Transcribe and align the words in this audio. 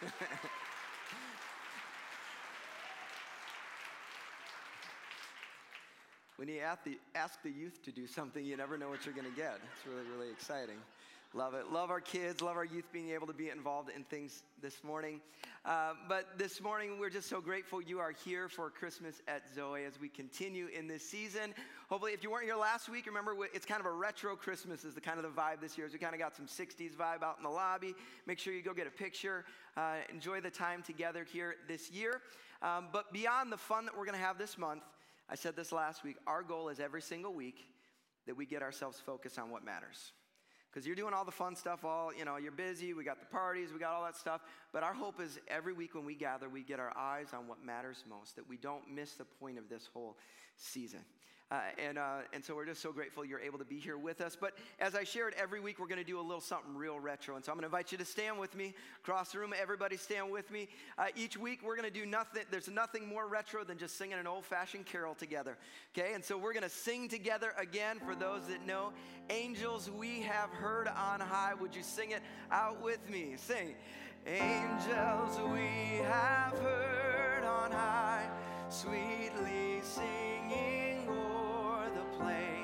when 6.36 6.48
you 6.48 6.60
ask 6.60 6.84
the, 6.84 6.98
ask 7.14 7.42
the 7.42 7.50
youth 7.50 7.82
to 7.84 7.92
do 7.92 8.06
something, 8.06 8.42
you 8.44 8.56
never 8.56 8.78
know 8.78 8.88
what 8.88 9.04
you're 9.04 9.14
going 9.14 9.30
to 9.30 9.36
get. 9.36 9.60
It's 9.74 9.86
really, 9.86 10.04
really 10.10 10.30
exciting. 10.30 10.78
Love 11.34 11.54
it. 11.54 11.70
Love 11.70 11.90
our 11.90 12.00
kids, 12.00 12.40
love 12.40 12.56
our 12.56 12.64
youth 12.64 12.90
being 12.92 13.10
able 13.10 13.26
to 13.26 13.32
be 13.34 13.50
involved 13.50 13.90
in 13.94 14.04
things 14.04 14.42
this 14.62 14.82
morning. 14.82 15.20
Uh, 15.64 15.92
but 16.08 16.38
this 16.38 16.62
morning, 16.62 16.98
we're 16.98 17.10
just 17.10 17.28
so 17.28 17.40
grateful 17.40 17.82
you 17.82 17.98
are 17.98 18.12
here 18.24 18.48
for 18.48 18.70
Christmas 18.70 19.20
at 19.28 19.42
Zoe 19.54 19.84
as 19.84 20.00
we 20.00 20.08
continue 20.08 20.68
in 20.68 20.86
this 20.86 21.06
season. 21.06 21.52
Hopefully, 21.90 22.12
if 22.12 22.22
you 22.22 22.30
weren't 22.30 22.44
here 22.44 22.56
last 22.56 22.88
week, 22.88 23.06
remember 23.06 23.34
it's 23.52 23.66
kind 23.66 23.80
of 23.80 23.86
a 23.86 23.92
retro 23.92 24.34
Christmas, 24.36 24.84
is 24.84 24.94
the 24.94 25.00
kind 25.00 25.18
of 25.18 25.24
the 25.24 25.40
vibe 25.40 25.60
this 25.60 25.76
year. 25.76 25.88
So 25.88 25.94
we 25.94 25.98
kind 25.98 26.14
of 26.14 26.20
got 26.20 26.34
some 26.34 26.46
60s 26.46 26.94
vibe 26.94 27.22
out 27.22 27.36
in 27.36 27.42
the 27.42 27.50
lobby. 27.50 27.94
Make 28.26 28.38
sure 28.38 28.54
you 28.54 28.62
go 28.62 28.72
get 28.72 28.86
a 28.86 28.90
picture. 28.90 29.44
Uh, 29.76 29.96
enjoy 30.10 30.40
the 30.40 30.50
time 30.50 30.82
together 30.82 31.26
here 31.30 31.56
this 31.68 31.90
year. 31.90 32.22
Um, 32.62 32.86
but 32.92 33.12
beyond 33.12 33.52
the 33.52 33.58
fun 33.58 33.84
that 33.84 33.96
we're 33.96 34.06
going 34.06 34.18
to 34.18 34.24
have 34.24 34.38
this 34.38 34.56
month, 34.56 34.84
I 35.28 35.34
said 35.34 35.56
this 35.56 35.72
last 35.72 36.04
week, 36.04 36.16
our 36.26 36.42
goal 36.42 36.68
is 36.68 36.80
every 36.80 37.02
single 37.02 37.34
week 37.34 37.66
that 38.26 38.36
we 38.36 38.46
get 38.46 38.62
ourselves 38.62 39.00
focused 39.00 39.38
on 39.38 39.50
what 39.50 39.64
matters 39.64 40.12
because 40.76 40.86
you're 40.86 40.94
doing 40.94 41.14
all 41.14 41.24
the 41.24 41.32
fun 41.32 41.56
stuff 41.56 41.86
all 41.86 42.12
you 42.12 42.26
know 42.26 42.36
you're 42.36 42.52
busy 42.52 42.92
we 42.92 43.02
got 43.02 43.18
the 43.18 43.24
parties 43.24 43.72
we 43.72 43.78
got 43.78 43.94
all 43.94 44.04
that 44.04 44.14
stuff. 44.14 44.42
But 44.74 44.82
our 44.82 44.92
hope 44.92 45.22
is 45.22 45.38
every 45.48 45.72
week 45.72 45.94
when 45.94 46.04
we 46.04 46.14
gather 46.14 46.50
we 46.50 46.62
get 46.62 46.78
our 46.78 46.94
eyes 46.94 47.28
on 47.32 47.48
what 47.48 47.64
matters 47.64 48.04
most 48.06 48.36
that 48.36 48.46
we 48.46 48.58
don't 48.58 48.82
miss 48.94 49.14
the 49.14 49.24
point 49.24 49.56
of 49.56 49.70
this 49.70 49.88
whole 49.94 50.18
season 50.58 51.00
uh, 51.52 51.60
and, 51.78 51.96
uh, 51.96 52.16
and 52.32 52.44
so 52.44 52.56
we're 52.56 52.66
just 52.66 52.82
so 52.82 52.90
grateful 52.90 53.24
you're 53.24 53.38
able 53.38 53.58
to 53.58 53.64
be 53.64 53.78
here 53.78 53.96
with 53.96 54.20
us. 54.20 54.36
But 54.38 54.54
as 54.80 54.96
I 54.96 55.04
shared, 55.04 55.32
every 55.38 55.60
week 55.60 55.78
we're 55.78 55.86
going 55.86 56.00
to 56.00 56.04
do 56.04 56.18
a 56.18 56.20
little 56.20 56.40
something 56.40 56.74
real 56.74 56.98
retro. 56.98 57.36
And 57.36 57.44
so 57.44 57.52
I'm 57.52 57.56
going 57.56 57.62
to 57.62 57.66
invite 57.66 57.92
you 57.92 57.98
to 57.98 58.04
stand 58.04 58.38
with 58.38 58.56
me 58.56 58.74
across 59.04 59.30
the 59.30 59.38
room. 59.38 59.54
Everybody 59.56 59.96
stand 59.96 60.32
with 60.32 60.50
me. 60.50 60.68
Uh, 60.98 61.06
each 61.14 61.36
week 61.36 61.60
we're 61.64 61.76
going 61.76 61.88
to 61.88 61.94
do 61.94 62.04
nothing, 62.04 62.42
there's 62.50 62.68
nothing 62.68 63.06
more 63.06 63.28
retro 63.28 63.62
than 63.62 63.78
just 63.78 63.96
singing 63.96 64.18
an 64.18 64.26
old 64.26 64.44
fashioned 64.44 64.86
carol 64.86 65.14
together. 65.14 65.56
Okay? 65.96 66.14
And 66.14 66.24
so 66.24 66.36
we're 66.36 66.52
going 66.52 66.64
to 66.64 66.68
sing 66.68 67.08
together 67.08 67.52
again 67.56 68.00
for 68.04 68.16
those 68.16 68.48
that 68.48 68.66
know. 68.66 68.92
Angels 69.30 69.88
we 69.88 70.22
have 70.22 70.50
heard 70.50 70.88
on 70.88 71.20
high. 71.20 71.54
Would 71.54 71.76
you 71.76 71.82
sing 71.84 72.10
it 72.10 72.22
out 72.50 72.82
with 72.82 73.08
me? 73.08 73.34
Sing. 73.36 73.76
Angels 74.26 75.38
we 75.52 75.98
have 76.02 76.58
heard 76.58 77.44
on 77.44 77.70
high, 77.70 78.28
sweetly 78.68 79.80
singing. 79.84 80.25
Adore. 82.20 82.55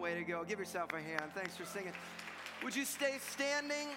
Way 0.00 0.14
to 0.14 0.22
go. 0.24 0.44
Give 0.44 0.58
yourself 0.58 0.92
a 0.92 1.00
hand. 1.00 1.32
Thanks 1.34 1.56
for 1.56 1.64
singing. 1.66 1.92
Would 2.62 2.76
you 2.76 2.84
stay 2.84 3.18
standing? 3.20 3.88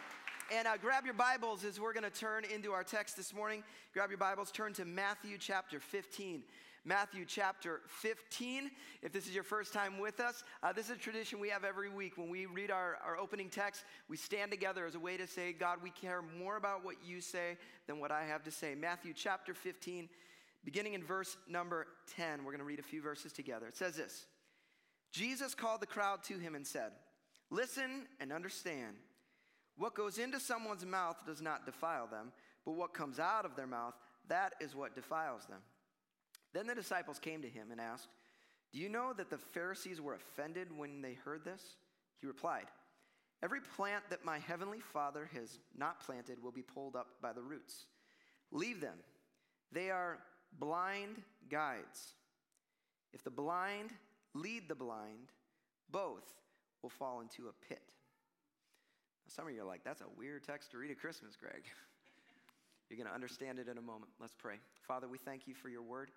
And 0.54 0.68
uh, 0.68 0.76
grab 0.76 1.06
your 1.06 1.14
Bibles 1.14 1.64
as 1.64 1.80
we're 1.80 1.94
going 1.94 2.04
to 2.04 2.10
turn 2.10 2.44
into 2.44 2.74
our 2.74 2.84
text 2.84 3.16
this 3.16 3.34
morning. 3.34 3.64
Grab 3.94 4.10
your 4.10 4.18
Bibles, 4.18 4.52
turn 4.52 4.74
to 4.74 4.84
Matthew 4.84 5.38
chapter 5.38 5.80
15. 5.80 6.44
Matthew 6.84 7.24
chapter 7.26 7.80
15. 7.88 8.70
If 9.02 9.14
this 9.14 9.28
is 9.28 9.34
your 9.34 9.46
first 9.46 9.72
time 9.72 9.98
with 9.98 10.20
us, 10.20 10.44
uh, 10.62 10.74
this 10.74 10.90
is 10.90 10.98
a 10.98 11.00
tradition 11.00 11.40
we 11.40 11.48
have 11.48 11.64
every 11.64 11.88
week. 11.88 12.18
When 12.18 12.30
we 12.30 12.48
read 12.48 12.70
our, 12.70 12.98
our 13.06 13.18
opening 13.18 13.48
text, 13.48 13.86
we 14.10 14.18
stand 14.18 14.52
together 14.52 14.86
as 14.86 14.96
a 14.96 15.00
way 15.00 15.16
to 15.16 15.26
say, 15.26 15.54
God, 15.54 15.78
we 15.82 15.90
care 15.90 16.22
more 16.38 16.58
about 16.58 16.84
what 16.84 16.96
you 17.02 17.22
say 17.22 17.56
than 17.88 18.02
what 18.02 18.12
I 18.12 18.26
have 18.26 18.44
to 18.44 18.52
say. 18.52 18.76
Matthew 18.76 19.14
chapter 19.16 19.54
15, 19.54 20.10
beginning 20.66 20.96
in 20.96 21.04
verse 21.04 21.38
number 21.48 21.88
10. 22.18 22.40
We're 22.40 22.52
going 22.52 22.60
to 22.60 22.66
read 22.66 22.80
a 22.80 22.84
few 22.84 23.02
verses 23.02 23.32
together. 23.32 23.68
It 23.68 23.78
says 23.78 23.96
this 23.96 24.26
Jesus 25.14 25.56
called 25.56 25.80
the 25.82 25.88
crowd 25.88 26.24
to 26.24 26.38
him 26.38 26.56
and 26.56 26.68
said, 26.68 26.92
Listen 27.52 28.06
and 28.20 28.34
understand. 28.34 28.98
What 29.78 29.96
goes 29.96 30.18
into 30.18 30.40
someone's 30.40 30.86
mouth 30.86 31.18
does 31.26 31.42
not 31.42 31.66
defile 31.66 32.08
them, 32.08 32.32
but 32.66 32.74
what 32.74 32.94
comes 32.94 33.20
out 33.20 33.46
of 33.46 33.56
their 33.56 33.68
mouth, 33.68 33.94
that 34.28 34.54
is 34.60 34.76
what 34.76 34.96
defiles 34.96 35.46
them. 35.46 35.62
Then 36.54 36.68
the 36.68 36.76
disciples 36.76 37.20
came 37.20 37.42
to 37.42 37.50
him 37.50 37.72
and 37.72 37.80
asked, 37.80 38.10
Do 38.74 38.80
you 38.80 38.90
know 38.90 39.14
that 39.14 39.30
the 39.30 39.38
Pharisees 39.38 40.02
were 40.02 40.16
offended 40.16 40.68
when 40.76 41.02
they 41.02 41.14
heard 41.14 41.44
this? 41.46 41.64
He 42.20 42.28
replied, 42.28 42.66
Every 43.44 43.62
plant 43.76 44.04
that 44.10 44.24
my 44.24 44.38
heavenly 44.38 44.82
Father 44.82 45.30
has 45.34 45.60
not 45.76 46.06
planted 46.06 46.42
will 46.42 46.52
be 46.52 46.62
pulled 46.62 46.96
up 46.96 47.08
by 47.22 47.34
the 47.34 47.42
roots. 47.42 47.86
Leave 48.52 48.82
them. 48.82 48.98
They 49.72 49.90
are 49.90 50.20
blind 50.60 51.24
guides. 51.50 52.14
If 53.14 53.24
the 53.24 53.32
blind 53.32 53.92
lead 54.34 54.68
the 54.68 54.76
blind, 54.76 55.32
both 55.90 56.24
will 56.82 56.90
fall 56.90 57.22
into 57.22 57.48
a 57.48 57.68
pit. 57.68 57.82
Some 59.36 59.48
of 59.48 59.54
you 59.54 59.62
are 59.62 59.66
like, 59.66 59.84
that's 59.86 60.02
a 60.02 60.12
weird 60.18 60.44
text 60.44 60.72
to 60.72 60.78
read 60.78 60.92
at 60.92 61.00
Christmas, 61.00 61.38
Greg. 61.40 61.64
You're 62.90 62.98
going 62.98 63.08
to 63.08 63.16
understand 63.16 63.60
it 63.60 63.70
in 63.70 63.78
a 63.78 63.82
moment. 63.82 64.12
Let's 64.20 64.34
pray. 64.38 64.56
Father, 64.86 65.08
we 65.08 65.18
thank 65.18 65.48
you 65.48 65.54
for 65.54 65.70
your 65.70 65.82
word. 65.82 66.12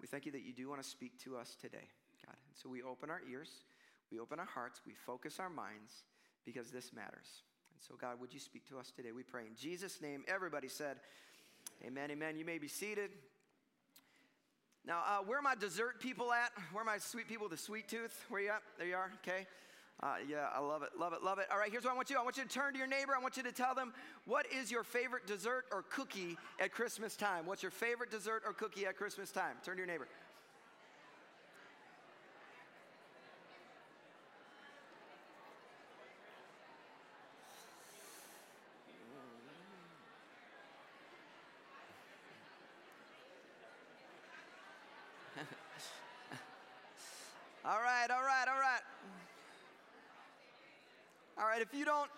We 0.00 0.06
thank 0.06 0.26
you 0.26 0.32
that 0.32 0.42
you 0.42 0.52
do 0.52 0.68
want 0.68 0.80
to 0.80 0.88
speak 0.88 1.20
to 1.24 1.36
us 1.36 1.56
today, 1.60 1.88
God. 2.24 2.36
And 2.36 2.56
so 2.56 2.68
we 2.68 2.82
open 2.82 3.10
our 3.10 3.20
ears, 3.28 3.50
we 4.12 4.20
open 4.20 4.38
our 4.38 4.46
hearts, 4.46 4.80
we 4.86 4.94
focus 4.94 5.40
our 5.40 5.50
minds 5.50 6.04
because 6.44 6.70
this 6.70 6.92
matters. 6.92 7.42
And 7.74 7.82
so, 7.82 7.96
God, 8.00 8.20
would 8.20 8.32
you 8.32 8.38
speak 8.38 8.68
to 8.68 8.78
us 8.78 8.92
today? 8.94 9.10
We 9.10 9.24
pray 9.24 9.42
in 9.46 9.56
Jesus' 9.56 10.00
name. 10.00 10.22
Everybody 10.28 10.68
said, 10.68 10.98
Amen, 11.84 12.12
amen. 12.12 12.36
You 12.36 12.44
may 12.44 12.58
be 12.58 12.68
seated. 12.68 13.10
Now, 14.86 15.02
uh, 15.04 15.24
where 15.24 15.38
are 15.38 15.42
my 15.42 15.56
dessert 15.56 16.00
people 16.00 16.32
at? 16.32 16.52
Where 16.72 16.82
are 16.82 16.86
my 16.86 16.98
sweet 16.98 17.26
people 17.26 17.48
the 17.48 17.56
sweet 17.56 17.88
tooth? 17.88 18.24
Where 18.28 18.40
you 18.40 18.50
at? 18.50 18.62
There 18.78 18.86
you 18.86 18.94
are. 18.94 19.10
Okay. 19.26 19.46
Uh, 20.02 20.14
yeah, 20.26 20.48
I 20.54 20.60
love 20.60 20.82
it, 20.82 20.90
love 20.98 21.12
it, 21.12 21.22
love 21.22 21.38
it. 21.38 21.46
All 21.52 21.58
right, 21.58 21.70
here's 21.70 21.84
what 21.84 21.92
I 21.92 21.96
want 21.96 22.08
you. 22.08 22.16
I 22.18 22.22
want 22.22 22.38
you 22.38 22.44
to 22.44 22.48
turn 22.48 22.72
to 22.72 22.78
your 22.78 22.88
neighbor. 22.88 23.12
I 23.14 23.20
want 23.20 23.36
you 23.36 23.42
to 23.42 23.52
tell 23.52 23.74
them 23.74 23.92
what 24.24 24.46
is 24.50 24.70
your 24.70 24.82
favorite 24.82 25.26
dessert 25.26 25.66
or 25.70 25.84
cookie 25.90 26.38
at 26.58 26.72
Christmas 26.72 27.16
time. 27.16 27.44
What's 27.44 27.62
your 27.62 27.70
favorite 27.70 28.10
dessert 28.10 28.42
or 28.46 28.54
cookie 28.54 28.86
at 28.86 28.96
Christmas 28.96 29.30
time? 29.30 29.56
Turn 29.62 29.74
to 29.76 29.80
your 29.80 29.86
neighbor. 29.86 30.08
All 47.62 47.78
right, 47.78 48.10
all 48.10 48.22
right, 48.22 48.48
all 48.48 48.58
right. 48.58 48.80
All 51.38 51.46
right, 51.46 51.58
if 51.72 51.78
you 51.78 51.84
don't 51.84 52.10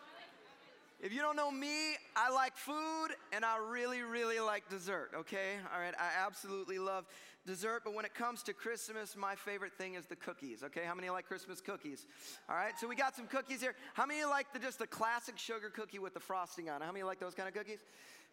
If 1.00 1.12
you 1.12 1.20
don't 1.20 1.34
know 1.34 1.50
me, 1.50 1.96
I 2.14 2.30
like 2.30 2.56
food 2.56 3.08
and 3.32 3.44
I 3.44 3.56
really, 3.58 4.02
really 4.02 4.38
like 4.38 4.68
dessert, 4.68 5.10
okay? 5.16 5.56
All 5.74 5.80
right, 5.80 5.94
I 5.98 6.24
absolutely 6.24 6.78
love 6.78 7.06
dessert, 7.44 7.82
but 7.84 7.92
when 7.92 8.04
it 8.04 8.14
comes 8.14 8.44
to 8.44 8.52
Christmas, 8.52 9.16
my 9.16 9.34
favorite 9.34 9.72
thing 9.76 9.94
is 9.94 10.06
the 10.06 10.14
cookies, 10.14 10.62
okay? 10.62 10.82
How 10.86 10.94
many 10.94 11.10
like 11.10 11.26
Christmas 11.26 11.60
cookies? 11.60 12.06
All 12.48 12.54
right, 12.54 12.78
so 12.78 12.86
we 12.86 12.94
got 12.94 13.16
some 13.16 13.26
cookies 13.26 13.60
here. 13.60 13.74
How 13.94 14.06
many 14.06 14.24
like 14.24 14.52
the, 14.52 14.60
just 14.60 14.78
the 14.78 14.86
classic 14.86 15.38
sugar 15.38 15.70
cookie 15.70 15.98
with 15.98 16.14
the 16.14 16.20
frosting 16.20 16.70
on? 16.70 16.80
How 16.80 16.92
many 16.92 17.02
like 17.02 17.18
those 17.18 17.34
kind 17.34 17.48
of 17.48 17.54
cookies? 17.54 17.80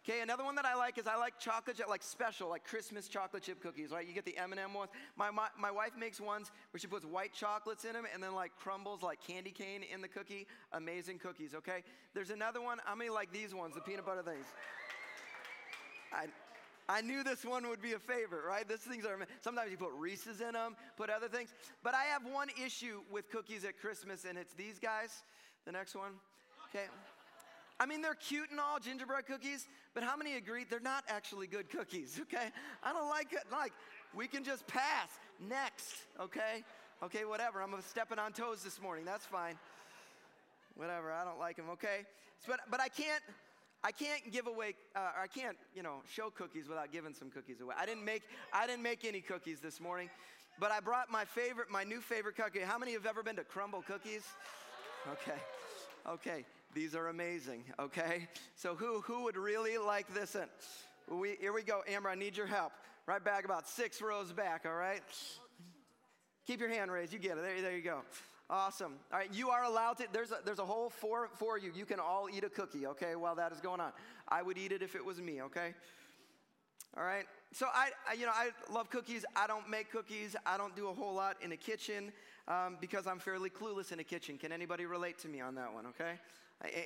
Okay, 0.02 0.22
another 0.22 0.44
one 0.44 0.54
that 0.54 0.64
I 0.64 0.74
like 0.74 0.96
is 0.96 1.06
I 1.06 1.16
like 1.16 1.38
chocolate 1.38 1.76
chip, 1.76 1.88
like 1.88 2.02
special, 2.02 2.48
like 2.48 2.64
Christmas 2.64 3.06
chocolate 3.06 3.42
chip 3.42 3.60
cookies, 3.60 3.90
right? 3.90 4.06
You 4.06 4.14
get 4.14 4.24
the 4.24 4.36
M&M 4.38 4.72
ones. 4.72 4.90
My, 5.14 5.30
my, 5.30 5.48
my 5.58 5.70
wife 5.70 5.92
makes 5.98 6.18
ones 6.18 6.50
where 6.70 6.80
she 6.80 6.86
puts 6.86 7.04
white 7.04 7.34
chocolates 7.34 7.84
in 7.84 7.92
them 7.92 8.06
and 8.12 8.22
then 8.22 8.34
like 8.34 8.52
crumbles 8.58 9.02
like 9.02 9.18
candy 9.20 9.50
cane 9.50 9.82
in 9.92 10.00
the 10.00 10.08
cookie. 10.08 10.46
Amazing 10.72 11.18
cookies, 11.18 11.54
okay? 11.54 11.82
There's 12.14 12.30
another 12.30 12.62
one, 12.62 12.78
how 12.84 12.94
many 12.94 13.10
like 13.10 13.30
these 13.30 13.54
ones, 13.54 13.74
the 13.74 13.82
peanut 13.82 14.06
butter 14.06 14.22
things? 14.22 14.46
I, 16.14 16.26
I 16.88 17.02
knew 17.02 17.22
this 17.22 17.44
one 17.44 17.68
would 17.68 17.82
be 17.82 17.92
a 17.92 17.98
favorite, 17.98 18.44
right? 18.48 18.66
These 18.66 18.78
things 18.78 19.04
are, 19.04 19.18
sometimes 19.42 19.70
you 19.70 19.76
put 19.76 19.92
Reese's 19.92 20.40
in 20.40 20.52
them, 20.52 20.76
put 20.96 21.10
other 21.10 21.28
things. 21.28 21.52
But 21.84 21.94
I 21.94 22.04
have 22.04 22.22
one 22.24 22.48
issue 22.64 23.02
with 23.12 23.30
cookies 23.30 23.66
at 23.66 23.78
Christmas, 23.78 24.24
and 24.24 24.38
it's 24.38 24.54
these 24.54 24.78
guys. 24.78 25.22
The 25.66 25.72
next 25.72 25.94
one, 25.94 26.12
okay? 26.70 26.86
I 27.80 27.86
mean, 27.86 28.02
they're 28.02 28.14
cute 28.14 28.50
and 28.50 28.60
all, 28.60 28.78
gingerbread 28.78 29.26
cookies, 29.26 29.66
but 29.94 30.02
how 30.02 30.14
many 30.14 30.34
agree 30.34 30.66
they're 30.68 30.80
not 30.80 31.02
actually 31.08 31.46
good 31.46 31.70
cookies, 31.70 32.20
okay? 32.22 32.50
I 32.82 32.92
don't 32.92 33.08
like 33.08 33.32
it. 33.32 33.44
Like, 33.50 33.72
we 34.14 34.28
can 34.28 34.44
just 34.44 34.66
pass. 34.66 35.08
Next, 35.48 35.94
okay? 36.20 36.62
Okay, 37.02 37.24
whatever. 37.24 37.62
I'm 37.62 37.74
stepping 37.80 38.18
on 38.18 38.32
toes 38.32 38.62
this 38.62 38.82
morning. 38.82 39.06
That's 39.06 39.24
fine. 39.24 39.58
Whatever. 40.76 41.10
I 41.10 41.24
don't 41.24 41.38
like 41.38 41.56
them, 41.56 41.70
okay? 41.70 42.04
But, 42.46 42.60
but 42.70 42.80
I 42.80 42.88
can't. 42.88 43.22
I 43.82 43.92
can't 43.92 44.30
give 44.30 44.46
away, 44.46 44.74
uh, 44.94 45.12
I 45.22 45.26
can't, 45.26 45.56
you 45.74 45.82
know, 45.82 46.02
show 46.06 46.28
cookies 46.28 46.68
without 46.68 46.92
giving 46.92 47.14
some 47.14 47.30
cookies 47.30 47.62
away. 47.62 47.74
I 47.78 47.86
didn't 47.86 48.04
make, 48.04 48.24
I 48.52 48.66
didn't 48.66 48.82
make 48.82 49.06
any 49.06 49.22
cookies 49.22 49.58
this 49.60 49.80
morning, 49.80 50.10
but 50.58 50.70
I 50.70 50.80
brought 50.80 51.10
my 51.10 51.24
favorite, 51.24 51.70
my 51.70 51.82
new 51.82 52.02
favorite 52.02 52.36
cookie. 52.36 52.60
How 52.60 52.76
many 52.76 52.92
have 52.92 53.06
ever 53.06 53.22
been 53.22 53.36
to 53.36 53.42
Crumbl 53.42 53.86
Cookies? 53.86 54.24
Okay, 55.10 55.40
okay. 56.06 56.44
These 56.72 56.94
are 56.94 57.08
amazing, 57.08 57.64
okay? 57.78 58.28
So 58.54 58.74
who, 58.74 59.00
who 59.00 59.24
would 59.24 59.36
really 59.36 59.76
like 59.78 60.12
this? 60.14 60.36
And 60.36 60.48
we, 61.08 61.36
here 61.40 61.52
we 61.52 61.62
go, 61.62 61.82
Amber, 61.88 62.08
I 62.08 62.14
need 62.14 62.36
your 62.36 62.46
help. 62.46 62.72
Right 63.06 63.24
back 63.24 63.44
about 63.44 63.68
six 63.68 64.00
rows 64.00 64.32
back, 64.32 64.64
all 64.66 64.74
right? 64.74 65.02
Keep 66.46 66.60
your 66.60 66.68
hand 66.68 66.92
raised, 66.92 67.12
you 67.12 67.18
get 67.18 67.38
it, 67.38 67.42
there, 67.42 67.60
there 67.60 67.76
you 67.76 67.82
go. 67.82 68.02
Awesome. 68.48 68.94
All 69.12 69.18
right, 69.18 69.32
you 69.32 69.50
are 69.50 69.64
allowed 69.64 69.98
to, 69.98 70.06
there's 70.12 70.30
a, 70.30 70.38
there's 70.44 70.58
a 70.58 70.64
whole 70.64 70.90
for, 70.90 71.28
for 71.38 71.58
you. 71.58 71.72
You 71.74 71.86
can 71.86 72.00
all 72.00 72.28
eat 72.32 72.44
a 72.44 72.48
cookie, 72.48 72.86
okay, 72.86 73.14
while 73.16 73.34
that 73.36 73.52
is 73.52 73.60
going 73.60 73.80
on. 73.80 73.92
I 74.28 74.42
would 74.42 74.58
eat 74.58 74.72
it 74.72 74.82
if 74.82 74.94
it 74.94 75.04
was 75.04 75.20
me, 75.20 75.42
okay? 75.42 75.74
All 76.96 77.04
right. 77.04 77.26
So 77.52 77.66
I, 77.72 77.90
I, 78.08 78.14
you 78.14 78.26
know, 78.26 78.32
I 78.32 78.50
love 78.72 78.90
cookies. 78.90 79.24
I 79.36 79.46
don't 79.46 79.68
make 79.68 79.90
cookies. 79.90 80.34
I 80.44 80.56
don't 80.56 80.74
do 80.74 80.88
a 80.88 80.94
whole 80.94 81.14
lot 81.14 81.36
in 81.40 81.52
a 81.52 81.56
kitchen 81.56 82.12
um, 82.48 82.78
because 82.80 83.06
I'm 83.06 83.18
fairly 83.18 83.50
clueless 83.50 83.92
in 83.92 84.00
a 84.00 84.04
kitchen. 84.04 84.38
Can 84.38 84.50
anybody 84.50 84.86
relate 84.86 85.18
to 85.20 85.28
me 85.28 85.40
on 85.40 85.54
that 85.56 85.72
one? 85.72 85.86
Okay. 85.86 86.14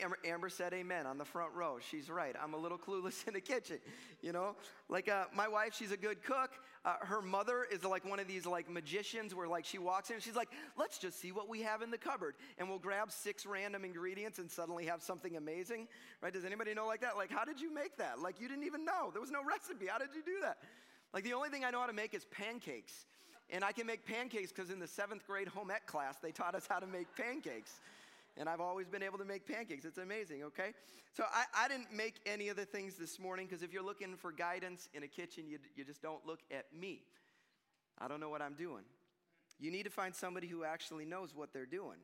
Amber, 0.03 0.19
Amber, 0.25 0.49
said 0.49 0.73
amen 0.73 1.05
on 1.05 1.19
the 1.19 1.25
front 1.25 1.53
row. 1.53 1.79
She's 1.91 2.09
right. 2.09 2.37
I'm 2.41 2.55
a 2.55 2.57
little 2.57 2.79
clueless 2.79 3.25
in 3.27 3.35
the 3.35 3.41
kitchen, 3.41 3.79
you 4.23 4.33
know? 4.33 4.55
Like 4.89 5.09
uh, 5.09 5.25
my 5.35 5.49
wife, 5.49 5.75
she's 5.75 5.91
a 5.91 5.97
good 5.97 6.23
cook. 6.23 6.51
Uh, 6.85 6.95
her 7.01 7.21
mother 7.21 7.67
is 7.73 7.83
like 7.83 8.09
one 8.09 8.21
of 8.21 8.29
these 8.29 8.47
like 8.47 8.71
magicians 8.71 9.35
where 9.35 9.49
like 9.49 9.65
she 9.65 9.79
walks 9.79 10.11
in 10.11 10.15
and 10.15 10.23
she's 10.23 10.37
like, 10.37 10.49
let's 10.79 10.99
just 10.99 11.21
see 11.21 11.33
what 11.33 11.49
we 11.49 11.63
have 11.63 11.83
in 11.83 11.91
the 11.91 11.99
cupboard. 11.99 12.35
And 12.59 12.69
we'll 12.69 12.79
grab 12.79 13.11
six 13.11 13.47
random 13.47 13.85
ingredients 13.85 14.39
and 14.39 14.49
suddenly 14.49 14.87
have 14.87 15.03
something 15.03 15.37
amazing, 15.37 15.89
right? 16.21 16.33
Does 16.33 16.45
anybody 16.45 16.73
know 16.73 16.87
like 16.87 17.01
that? 17.01 17.17
Like, 17.17 17.33
how 17.33 17.45
did 17.45 17.61
you 17.61 17.75
make 17.75 17.97
that? 17.97 18.21
Like, 18.21 18.41
you 18.41 18.47
didn't 18.47 18.65
even 18.65 18.85
know. 18.85 19.11
There 19.13 19.21
was 19.21 19.33
no 19.33 19.43
recipe. 19.49 19.87
How 19.87 19.99
did 19.99 20.11
you 20.15 20.23
do 20.25 20.41
that? 20.43 20.59
Like, 21.13 21.25
the 21.25 21.33
only 21.33 21.49
thing 21.49 21.65
I 21.65 21.71
know 21.71 21.81
how 21.81 21.87
to 21.87 21.93
make 21.93 22.15
is 22.15 22.25
pancakes. 22.27 23.07
And 23.51 23.65
I 23.65 23.73
can 23.73 23.87
make 23.87 24.07
pancakes 24.07 24.53
because 24.53 24.71
in 24.71 24.79
the 24.79 24.87
seventh 24.87 25.27
grade 25.27 25.49
home 25.49 25.71
ec 25.71 25.87
class, 25.87 26.17
they 26.23 26.33
taught 26.33 26.55
us 26.55 26.67
how 26.69 26.79
to 26.79 26.87
make 26.87 27.07
pancakes 27.17 27.81
and 28.37 28.49
I've 28.49 28.61
always 28.61 28.89
been 28.89 29.03
able 29.03 29.19
to 29.19 29.25
make 29.25 29.47
pancakes. 29.47 29.85
It's 29.85 29.99
amazing, 29.99 30.43
okay? 30.45 30.73
So 31.13 31.25
I, 31.33 31.65
I 31.65 31.69
didn't 31.69 31.93
make 31.93 32.17
any 32.27 32.49
of 32.49 32.57
the 32.57 32.65
things 32.65 32.97
this 32.97 33.19
morning 33.19 33.47
because 33.47 33.63
if 33.63 33.73
you're 33.73 33.85
looking 33.85 34.17
for 34.17 34.33
guidance 34.33 34.89
in 34.93 35.03
a 35.03 35.09
kitchen, 35.09 35.45
you, 35.49 35.59
you 35.77 35.85
just 35.85 36.03
don't 36.03 36.27
look 36.27 36.41
at 36.51 36.67
me. 36.79 37.03
I 37.99 38.09
don't 38.09 38.21
know 38.21 38.31
what 38.31 38.43
I'm 38.43 38.55
doing. 38.55 38.83
You 39.61 39.71
need 39.71 39.85
to 39.85 39.91
find 39.91 40.15
somebody 40.15 40.49
who 40.49 40.65
actually 40.65 41.05
knows 41.05 41.35
what 41.35 41.53
they're 41.53 41.67
doing. 41.67 41.99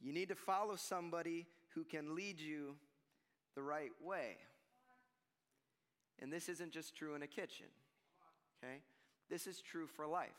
You 0.00 0.12
need 0.12 0.28
to 0.30 0.34
follow 0.34 0.76
somebody 0.76 1.46
who 1.74 1.84
can 1.84 2.14
lead 2.14 2.40
you 2.40 2.76
the 3.54 3.62
right 3.62 3.90
way. 4.02 4.36
And 6.20 6.32
this 6.32 6.48
isn't 6.48 6.72
just 6.72 6.96
true 6.96 7.14
in 7.14 7.22
a 7.22 7.26
kitchen, 7.26 7.66
okay? 8.58 8.78
This 9.28 9.46
is 9.46 9.60
true 9.60 9.86
for 9.86 10.06
life. 10.06 10.30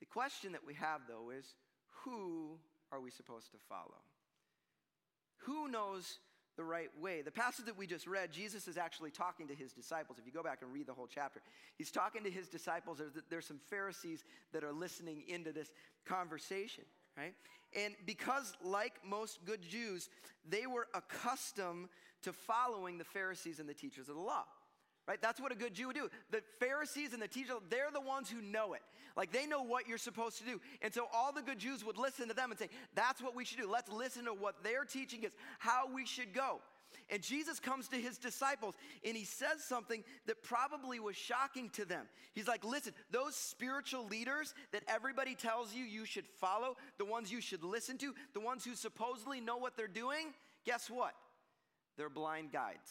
The 0.00 0.06
question 0.06 0.52
that 0.52 0.66
we 0.66 0.74
have, 0.74 1.02
though, 1.08 1.30
is 1.30 1.54
who 2.04 2.58
are 2.94 3.00
we 3.00 3.10
supposed 3.10 3.50
to 3.52 3.58
follow? 3.68 4.00
Who 5.38 5.68
knows 5.68 6.18
the 6.56 6.64
right 6.64 6.90
way? 7.00 7.22
The 7.22 7.30
passage 7.30 7.66
that 7.66 7.76
we 7.76 7.86
just 7.86 8.06
read, 8.06 8.32
Jesus 8.32 8.68
is 8.68 8.76
actually 8.76 9.10
talking 9.10 9.48
to 9.48 9.54
his 9.54 9.72
disciples. 9.72 10.18
If 10.18 10.26
you 10.26 10.32
go 10.32 10.42
back 10.42 10.60
and 10.62 10.72
read 10.72 10.86
the 10.86 10.94
whole 10.94 11.08
chapter, 11.12 11.40
he's 11.76 11.90
talking 11.90 12.24
to 12.24 12.30
his 12.30 12.48
disciples. 12.48 12.98
There's, 12.98 13.12
there's 13.28 13.46
some 13.46 13.60
Pharisees 13.68 14.24
that 14.52 14.64
are 14.64 14.72
listening 14.72 15.24
into 15.28 15.52
this 15.52 15.72
conversation, 16.06 16.84
right? 17.16 17.34
And 17.76 17.94
because, 18.06 18.54
like 18.62 18.94
most 19.04 19.44
good 19.44 19.62
Jews, 19.62 20.08
they 20.48 20.66
were 20.66 20.86
accustomed 20.94 21.88
to 22.22 22.32
following 22.32 22.98
the 22.98 23.04
Pharisees 23.04 23.58
and 23.58 23.68
the 23.68 23.74
teachers 23.74 24.08
of 24.08 24.14
the 24.14 24.22
law 24.22 24.44
right? 25.06 25.20
That's 25.20 25.40
what 25.40 25.52
a 25.52 25.54
good 25.54 25.74
Jew 25.74 25.88
would 25.88 25.96
do. 25.96 26.08
The 26.30 26.42
Pharisees 26.58 27.12
and 27.12 27.20
the 27.20 27.28
teachers, 27.28 27.56
they're 27.68 27.90
the 27.92 28.00
ones 28.00 28.30
who 28.30 28.40
know 28.40 28.72
it. 28.72 28.80
Like 29.16 29.32
they 29.32 29.46
know 29.46 29.62
what 29.62 29.86
you're 29.86 29.98
supposed 29.98 30.38
to 30.38 30.44
do. 30.44 30.60
And 30.82 30.92
so 30.92 31.06
all 31.12 31.32
the 31.32 31.42
good 31.42 31.58
Jews 31.58 31.84
would 31.84 31.98
listen 31.98 32.28
to 32.28 32.34
them 32.34 32.50
and 32.50 32.58
say, 32.58 32.68
that's 32.94 33.22
what 33.22 33.34
we 33.34 33.44
should 33.44 33.58
do. 33.58 33.70
Let's 33.70 33.90
listen 33.90 34.24
to 34.24 34.34
what 34.34 34.62
they're 34.64 34.84
teaching 34.84 35.22
is 35.22 35.32
how 35.58 35.84
we 35.92 36.04
should 36.04 36.32
go. 36.32 36.60
And 37.10 37.22
Jesus 37.22 37.60
comes 37.60 37.88
to 37.88 37.96
his 37.96 38.18
disciples 38.18 38.74
and 39.04 39.16
he 39.16 39.24
says 39.24 39.62
something 39.62 40.02
that 40.26 40.42
probably 40.42 41.00
was 41.00 41.16
shocking 41.16 41.68
to 41.70 41.84
them. 41.84 42.06
He's 42.34 42.48
like, 42.48 42.64
listen, 42.64 42.92
those 43.10 43.34
spiritual 43.34 44.06
leaders 44.06 44.54
that 44.72 44.82
everybody 44.88 45.34
tells 45.34 45.74
you 45.74 45.84
you 45.84 46.06
should 46.06 46.26
follow, 46.40 46.76
the 46.98 47.04
ones 47.04 47.30
you 47.30 47.40
should 47.40 47.62
listen 47.62 47.98
to, 47.98 48.14
the 48.32 48.40
ones 48.40 48.64
who 48.64 48.74
supposedly 48.74 49.40
know 49.40 49.56
what 49.56 49.76
they're 49.76 49.86
doing, 49.86 50.32
guess 50.64 50.88
what? 50.88 51.14
They're 51.96 52.10
blind 52.10 52.52
guides. 52.52 52.90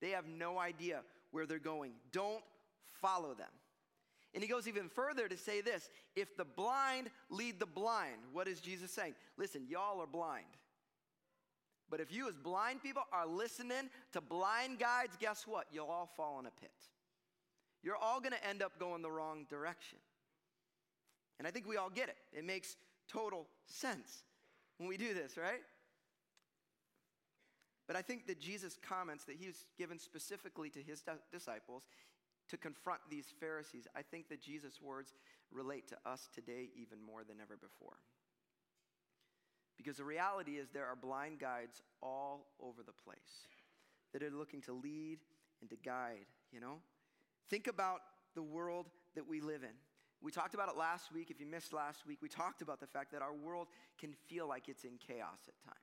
They 0.00 0.10
have 0.10 0.26
no 0.26 0.58
idea 0.58 1.02
where 1.30 1.46
they're 1.46 1.58
going. 1.58 1.92
Don't 2.10 2.42
follow 3.00 3.34
them. 3.34 3.48
And 4.34 4.42
he 4.42 4.48
goes 4.48 4.66
even 4.66 4.88
further 4.88 5.28
to 5.28 5.36
say 5.36 5.60
this 5.60 5.90
if 6.16 6.36
the 6.36 6.44
blind 6.44 7.10
lead 7.30 7.60
the 7.60 7.66
blind, 7.66 8.16
what 8.32 8.48
is 8.48 8.60
Jesus 8.60 8.90
saying? 8.90 9.14
Listen, 9.36 9.66
y'all 9.68 10.00
are 10.00 10.06
blind. 10.06 10.46
But 11.90 12.00
if 12.00 12.10
you, 12.10 12.26
as 12.26 12.38
blind 12.38 12.82
people, 12.82 13.02
are 13.12 13.26
listening 13.26 13.90
to 14.12 14.22
blind 14.22 14.78
guides, 14.78 15.14
guess 15.20 15.46
what? 15.46 15.66
You'll 15.70 15.88
all 15.88 16.08
fall 16.16 16.40
in 16.40 16.46
a 16.46 16.50
pit. 16.50 16.70
You're 17.82 17.96
all 17.96 18.20
to 18.32 18.48
end 18.48 18.62
up 18.62 18.78
going 18.78 19.02
the 19.02 19.10
wrong 19.10 19.44
direction. 19.50 19.98
And 21.38 21.46
I 21.46 21.50
think 21.50 21.68
we 21.68 21.76
all 21.76 21.90
get 21.90 22.08
it. 22.08 22.16
It 22.32 22.46
makes 22.46 22.76
total 23.08 23.46
sense 23.66 24.22
when 24.78 24.88
we 24.88 24.96
do 24.96 25.12
this, 25.12 25.36
right? 25.36 25.60
But 27.86 27.96
I 27.96 28.02
think 28.02 28.26
that 28.26 28.40
Jesus' 28.40 28.78
comments 28.80 29.24
that 29.24 29.36
he 29.36 29.48
was 29.48 29.66
given 29.76 29.98
specifically 29.98 30.70
to 30.70 30.78
his 30.78 31.02
disciples 31.30 31.82
to 32.52 32.58
confront 32.58 33.00
these 33.08 33.32
Pharisees, 33.40 33.88
I 33.96 34.02
think 34.02 34.28
that 34.28 34.42
Jesus' 34.42 34.78
words 34.82 35.14
relate 35.50 35.88
to 35.88 35.96
us 36.04 36.28
today 36.34 36.68
even 36.76 36.98
more 37.04 37.24
than 37.24 37.38
ever 37.40 37.56
before. 37.56 37.96
Because 39.78 39.96
the 39.96 40.04
reality 40.04 40.58
is, 40.58 40.68
there 40.68 40.84
are 40.84 40.94
blind 40.94 41.38
guides 41.38 41.80
all 42.02 42.48
over 42.60 42.82
the 42.82 42.92
place 42.92 43.48
that 44.12 44.22
are 44.22 44.30
looking 44.30 44.60
to 44.62 44.74
lead 44.74 45.20
and 45.62 45.70
to 45.70 45.76
guide, 45.76 46.26
you 46.52 46.60
know? 46.60 46.76
Think 47.48 47.68
about 47.68 48.00
the 48.34 48.42
world 48.42 48.90
that 49.14 49.26
we 49.26 49.40
live 49.40 49.62
in. 49.62 49.74
We 50.20 50.30
talked 50.30 50.52
about 50.52 50.68
it 50.68 50.76
last 50.76 51.10
week. 51.10 51.30
If 51.30 51.40
you 51.40 51.46
missed 51.46 51.72
last 51.72 52.06
week, 52.06 52.18
we 52.20 52.28
talked 52.28 52.60
about 52.60 52.80
the 52.80 52.86
fact 52.86 53.12
that 53.12 53.22
our 53.22 53.32
world 53.34 53.68
can 53.98 54.12
feel 54.28 54.46
like 54.46 54.68
it's 54.68 54.84
in 54.84 54.98
chaos 54.98 55.40
at 55.48 55.58
times. 55.64 55.78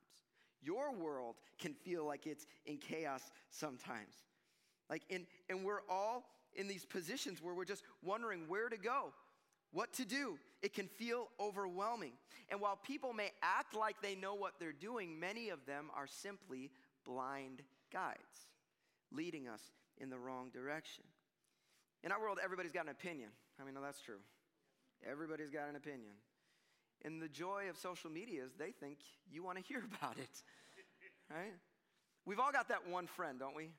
Your 0.61 0.93
world 0.93 1.37
can 1.57 1.73
feel 1.73 2.05
like 2.05 2.27
it's 2.27 2.45
in 2.67 2.77
chaos 2.77 3.31
sometimes. 3.49 4.13
Like, 4.87 5.01
in, 5.09 5.25
and 5.49 5.65
we're 5.65 5.81
all 5.89 6.25
in 6.59 6.67
these 6.67 6.85
positions 6.85 7.41
where 7.41 7.55
we're 7.55 7.65
just 7.65 7.83
wondering 8.03 8.43
where 8.47 8.67
to 8.67 8.77
go, 8.77 9.13
what 9.71 9.93
to 9.93 10.05
do. 10.05 10.37
It 10.61 10.73
can 10.73 10.87
feel 10.87 11.29
overwhelming. 11.39 12.11
And 12.49 12.59
while 12.59 12.75
people 12.75 13.13
may 13.13 13.31
act 13.41 13.73
like 13.73 14.01
they 14.01 14.15
know 14.15 14.35
what 14.35 14.53
they're 14.59 14.73
doing, 14.73 15.19
many 15.19 15.49
of 15.49 15.65
them 15.65 15.89
are 15.95 16.05
simply 16.05 16.69
blind 17.05 17.61
guides, 17.93 18.17
leading 19.11 19.47
us 19.47 19.61
in 19.97 20.09
the 20.09 20.17
wrong 20.17 20.49
direction. 20.49 21.05
In 22.03 22.11
our 22.11 22.19
world, 22.19 22.39
everybody's 22.43 22.73
got 22.73 22.83
an 22.83 22.91
opinion. 22.91 23.29
I 23.59 23.63
mean, 23.63 23.73
no, 23.73 23.81
that's 23.81 24.01
true. 24.01 24.19
Everybody's 25.09 25.49
got 25.49 25.69
an 25.69 25.77
opinion. 25.77 26.11
And 27.05 27.21
the 27.21 27.29
joy 27.29 27.69
of 27.69 27.77
social 27.77 28.09
media 28.09 28.43
is 28.43 28.51
they 28.57 28.71
think 28.71 28.97
you 29.31 29.43
want 29.43 29.57
to 29.57 29.63
hear 29.63 29.79
about 30.01 30.17
it. 30.17 30.43
right? 31.29 31.53
We've 32.25 32.39
all 32.39 32.51
got 32.51 32.67
that 32.67 32.87
one 32.89 33.07
friend, 33.07 33.39
don't 33.39 33.55
we? 33.55 33.69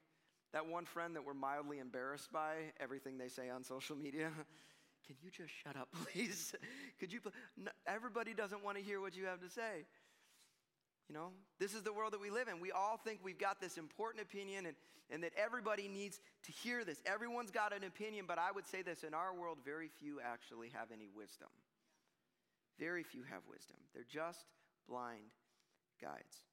That 0.53 0.67
one 0.67 0.85
friend 0.85 1.15
that 1.15 1.25
we're 1.25 1.35
mildly 1.35 1.79
embarrassed 1.79 2.33
by 2.33 2.55
everything 2.81 3.19
they 3.19 3.29
say 3.29 3.51
on 3.51 3.63
social 3.63 3.97
media. 3.97 4.31
Can 5.07 5.17
you 5.23 5.31
just 5.31 5.53
shut 5.65 5.77
up, 5.77 5.89
please? 6.13 6.55
Could 6.99 7.13
you? 7.13 7.21
No, 7.57 7.71
everybody 7.87 8.35
doesn't 8.35 8.63
want 8.63 8.77
to 8.77 8.83
hear 8.83 9.01
what 9.01 9.17
you 9.17 9.27
have 9.27 9.41
to 9.41 9.49
say. 9.49 9.87
You 11.09 11.15
know, 11.15 11.31
this 11.59 11.75
is 11.75 11.83
the 11.83 11.93
world 11.93 12.13
that 12.13 12.21
we 12.21 12.31
live 12.31 12.47
in. 12.47 12.61
We 12.61 12.71
all 12.71 12.97
think 12.97 13.19
we've 13.23 13.39
got 13.39 13.61
this 13.61 13.79
important 13.79 14.23
opinion 14.23 14.67
and, 14.67 14.77
and 15.11 15.25
that 15.25 15.33
everybody 15.37 15.89
needs 15.89 16.21
to 16.45 16.53
hear 16.53 16.85
this. 16.85 17.03
Everyone's 17.05 17.51
got 17.51 17.73
an 17.73 17.83
opinion, 17.83 18.27
but 18.29 18.39
I 18.39 18.53
would 18.53 18.67
say 18.67 18.83
this 18.83 19.03
in 19.03 19.13
our 19.13 19.35
world, 19.35 19.59
very 19.65 19.89
few 19.89 20.21
actually 20.21 20.69
have 20.69 20.93
any 20.93 21.09
wisdom. 21.13 21.49
Very 22.79 23.03
few 23.03 23.25
have 23.25 23.43
wisdom. 23.51 23.77
They're 23.93 24.05
just 24.09 24.47
blind 24.89 25.35
guides. 26.01 26.45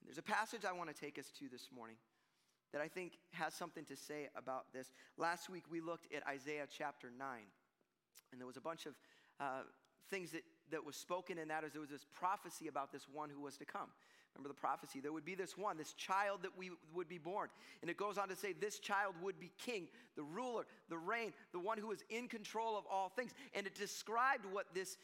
And 0.00 0.06
there's 0.06 0.18
a 0.18 0.22
passage 0.22 0.64
I 0.64 0.72
want 0.72 0.94
to 0.94 0.96
take 0.96 1.18
us 1.18 1.26
to 1.40 1.48
this 1.48 1.68
morning 1.74 1.96
that 2.74 2.82
I 2.82 2.88
think 2.88 3.12
has 3.30 3.54
something 3.54 3.84
to 3.84 3.94
say 3.94 4.28
about 4.36 4.64
this. 4.74 4.90
Last 5.16 5.48
week 5.48 5.62
we 5.70 5.80
looked 5.80 6.12
at 6.12 6.26
Isaiah 6.26 6.66
chapter 6.68 7.08
9, 7.16 7.28
and 8.32 8.40
there 8.40 8.48
was 8.48 8.56
a 8.56 8.60
bunch 8.60 8.86
of 8.86 8.94
uh, 9.38 9.62
things 10.10 10.32
that, 10.32 10.42
that 10.72 10.84
was 10.84 10.96
spoken 10.96 11.38
in 11.38 11.46
that 11.48 11.62
as 11.62 11.70
there 11.70 11.80
was 11.80 11.90
this 11.90 12.04
prophecy 12.12 12.66
about 12.66 12.90
this 12.90 13.06
one 13.10 13.30
who 13.30 13.40
was 13.40 13.56
to 13.58 13.64
come. 13.64 13.90
Remember 14.34 14.48
the 14.48 14.60
prophecy? 14.60 14.98
There 14.98 15.12
would 15.12 15.24
be 15.24 15.36
this 15.36 15.56
one, 15.56 15.76
this 15.76 15.92
child 15.92 16.40
that 16.42 16.58
we 16.58 16.72
would 16.92 17.08
be 17.08 17.18
born. 17.18 17.48
And 17.80 17.88
it 17.88 17.96
goes 17.96 18.18
on 18.18 18.28
to 18.28 18.34
say 18.34 18.52
this 18.52 18.80
child 18.80 19.14
would 19.22 19.38
be 19.38 19.52
king, 19.56 19.86
the 20.16 20.24
ruler, 20.24 20.64
the 20.88 20.98
reign, 20.98 21.32
the 21.52 21.60
one 21.60 21.78
who 21.78 21.92
is 21.92 22.02
in 22.10 22.26
control 22.26 22.76
of 22.76 22.84
all 22.90 23.08
things. 23.08 23.30
And 23.54 23.68
it 23.68 23.76
described 23.76 24.46
what 24.50 24.66
this 24.74 24.96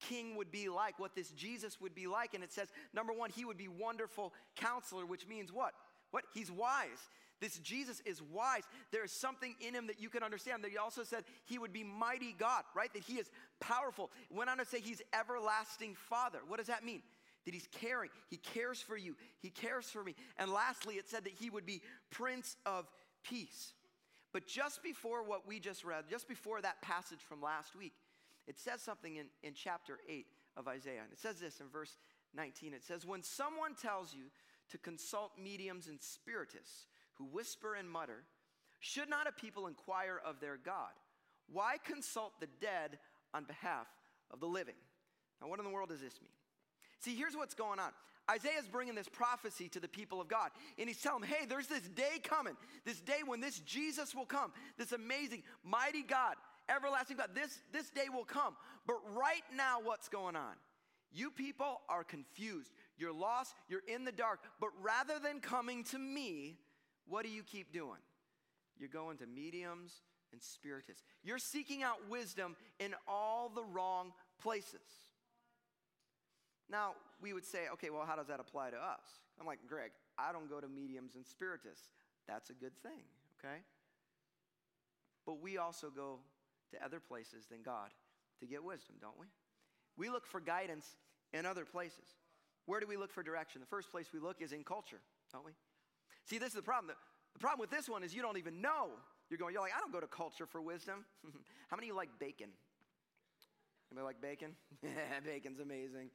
king 0.00 0.34
would 0.36 0.50
be 0.50 0.70
like, 0.70 0.98
what 0.98 1.14
this 1.14 1.30
Jesus 1.32 1.78
would 1.78 1.94
be 1.94 2.06
like. 2.06 2.32
And 2.32 2.42
it 2.42 2.52
says, 2.52 2.68
number 2.94 3.12
one, 3.12 3.28
he 3.28 3.44
would 3.44 3.58
be 3.58 3.68
wonderful 3.68 4.32
counselor, 4.56 5.04
which 5.04 5.28
means 5.28 5.52
what? 5.52 5.74
What? 6.10 6.24
He's 6.32 6.50
wise. 6.50 7.08
This 7.40 7.58
Jesus 7.58 8.00
is 8.04 8.20
wise. 8.20 8.64
There 8.90 9.04
is 9.04 9.12
something 9.12 9.54
in 9.60 9.74
him 9.74 9.86
that 9.86 10.00
you 10.00 10.08
can 10.08 10.22
understand. 10.22 10.64
That 10.64 10.70
he 10.70 10.78
also 10.78 11.04
said 11.04 11.24
he 11.44 11.58
would 11.58 11.72
be 11.72 11.84
mighty 11.84 12.34
God, 12.36 12.64
right? 12.74 12.92
That 12.92 13.04
he 13.04 13.14
is 13.14 13.30
powerful. 13.60 14.10
went 14.30 14.50
on 14.50 14.58
to 14.58 14.64
say 14.64 14.80
he's 14.80 15.02
everlasting 15.12 15.94
Father. 15.94 16.40
What 16.46 16.58
does 16.58 16.66
that 16.66 16.84
mean? 16.84 17.02
That 17.44 17.54
he's 17.54 17.68
caring. 17.80 18.10
He 18.28 18.38
cares 18.38 18.82
for 18.82 18.96
you. 18.96 19.14
He 19.40 19.50
cares 19.50 19.86
for 19.86 20.02
me. 20.02 20.16
And 20.36 20.50
lastly, 20.50 20.96
it 20.96 21.08
said 21.08 21.24
that 21.24 21.32
he 21.32 21.48
would 21.48 21.64
be 21.64 21.80
Prince 22.10 22.56
of 22.66 22.90
Peace. 23.22 23.72
But 24.32 24.46
just 24.46 24.82
before 24.82 25.22
what 25.22 25.46
we 25.46 25.60
just 25.60 25.84
read, 25.84 26.04
just 26.10 26.28
before 26.28 26.60
that 26.60 26.82
passage 26.82 27.20
from 27.26 27.40
last 27.40 27.74
week, 27.74 27.94
it 28.46 28.58
says 28.58 28.82
something 28.82 29.16
in, 29.16 29.26
in 29.42 29.54
chapter 29.54 29.98
8 30.08 30.26
of 30.56 30.68
Isaiah. 30.68 31.02
And 31.02 31.12
it 31.12 31.18
says 31.18 31.38
this 31.40 31.60
in 31.60 31.68
verse 31.68 31.96
19. 32.34 32.74
It 32.74 32.82
says, 32.82 33.06
When 33.06 33.22
someone 33.22 33.74
tells 33.74 34.14
you 34.14 34.24
to 34.70 34.78
consult 34.78 35.32
mediums 35.42 35.88
and 35.88 36.00
spiritists 36.00 36.86
who 37.14 37.24
whisper 37.24 37.74
and 37.74 37.90
mutter, 37.90 38.24
should 38.80 39.08
not 39.08 39.26
a 39.26 39.32
people 39.32 39.66
inquire 39.66 40.20
of 40.24 40.40
their 40.40 40.56
God? 40.56 40.92
Why 41.52 41.76
consult 41.84 42.40
the 42.40 42.48
dead 42.60 42.98
on 43.34 43.44
behalf 43.44 43.86
of 44.30 44.40
the 44.40 44.46
living? 44.46 44.74
Now, 45.40 45.48
what 45.48 45.58
in 45.58 45.64
the 45.64 45.70
world 45.70 45.88
does 45.88 46.00
this 46.00 46.20
mean? 46.20 46.30
See, 47.00 47.14
here's 47.14 47.36
what's 47.36 47.54
going 47.54 47.78
on. 47.78 47.90
Isaiah's 48.30 48.68
bringing 48.70 48.94
this 48.94 49.08
prophecy 49.08 49.68
to 49.70 49.80
the 49.80 49.88
people 49.88 50.20
of 50.20 50.28
God, 50.28 50.50
and 50.78 50.86
he's 50.86 51.00
telling 51.00 51.22
them, 51.22 51.30
hey, 51.30 51.46
there's 51.46 51.66
this 51.66 51.80
day 51.80 52.18
coming, 52.22 52.56
this 52.84 53.00
day 53.00 53.20
when 53.24 53.40
this 53.40 53.58
Jesus 53.60 54.14
will 54.14 54.26
come, 54.26 54.52
this 54.76 54.92
amazing, 54.92 55.42
mighty 55.64 56.02
God, 56.02 56.34
everlasting 56.68 57.16
God. 57.16 57.30
This, 57.34 57.58
this 57.72 57.88
day 57.90 58.08
will 58.12 58.24
come. 58.24 58.54
But 58.86 58.96
right 59.14 59.44
now, 59.56 59.78
what's 59.82 60.08
going 60.08 60.36
on? 60.36 60.52
You 61.10 61.30
people 61.30 61.80
are 61.88 62.04
confused. 62.04 62.70
You're 62.98 63.12
lost. 63.12 63.54
You're 63.68 63.82
in 63.86 64.04
the 64.04 64.12
dark. 64.12 64.40
But 64.60 64.70
rather 64.82 65.18
than 65.18 65.40
coming 65.40 65.84
to 65.84 65.98
me, 65.98 66.58
what 67.06 67.24
do 67.24 67.30
you 67.30 67.42
keep 67.42 67.72
doing? 67.72 68.00
You're 68.78 68.88
going 68.88 69.18
to 69.18 69.26
mediums 69.26 69.92
and 70.32 70.42
spiritists. 70.42 71.02
You're 71.22 71.38
seeking 71.38 71.82
out 71.82 71.96
wisdom 72.08 72.56
in 72.78 72.94
all 73.06 73.50
the 73.54 73.64
wrong 73.64 74.12
places. 74.40 74.80
Now, 76.70 76.92
we 77.20 77.32
would 77.32 77.46
say, 77.46 77.60
okay, 77.72 77.90
well, 77.90 78.04
how 78.06 78.16
does 78.16 78.26
that 78.26 78.40
apply 78.40 78.70
to 78.70 78.76
us? 78.76 79.00
I'm 79.40 79.46
like, 79.46 79.60
Greg, 79.68 79.90
I 80.18 80.32
don't 80.32 80.50
go 80.50 80.60
to 80.60 80.68
mediums 80.68 81.14
and 81.14 81.26
spiritists. 81.26 81.88
That's 82.26 82.50
a 82.50 82.52
good 82.52 82.76
thing, 82.82 83.02
okay? 83.38 83.62
But 85.24 85.40
we 85.40 85.56
also 85.56 85.90
go 85.90 86.18
to 86.72 86.84
other 86.84 87.00
places 87.00 87.46
than 87.50 87.62
God 87.62 87.90
to 88.40 88.46
get 88.46 88.62
wisdom, 88.62 88.96
don't 89.00 89.18
we? 89.18 89.26
We 89.96 90.10
look 90.10 90.26
for 90.26 90.40
guidance 90.40 90.86
in 91.32 91.46
other 91.46 91.64
places. 91.64 92.16
Where 92.68 92.80
do 92.80 92.86
we 92.86 92.98
look 92.98 93.10
for 93.10 93.22
direction? 93.22 93.62
The 93.62 93.66
first 93.66 93.90
place 93.90 94.08
we 94.12 94.20
look 94.20 94.42
is 94.42 94.52
in 94.52 94.62
culture, 94.62 95.00
don't 95.32 95.42
we? 95.42 95.52
See, 96.26 96.36
this 96.36 96.48
is 96.48 96.54
the 96.54 96.60
problem. 96.60 96.94
The, 97.32 97.38
problem 97.38 97.60
with 97.60 97.70
this 97.70 97.88
one 97.88 98.04
is 98.04 98.14
you 98.14 98.20
don't 98.20 98.36
even 98.36 98.60
know. 98.60 98.90
You're 99.30 99.38
going, 99.38 99.54
you're 99.54 99.62
like, 99.62 99.72
I 99.74 99.80
don't 99.80 99.90
go 99.90 100.00
to 100.00 100.06
culture 100.06 100.44
for 100.44 100.60
wisdom. 100.60 101.06
How 101.68 101.76
many 101.76 101.86
of 101.86 101.92
you 101.92 101.96
like 101.96 102.10
bacon? 102.18 102.50
Anybody 103.90 104.04
like 104.04 104.20
bacon? 104.20 104.54
Bacon's 105.24 105.60
amazing. 105.60 106.10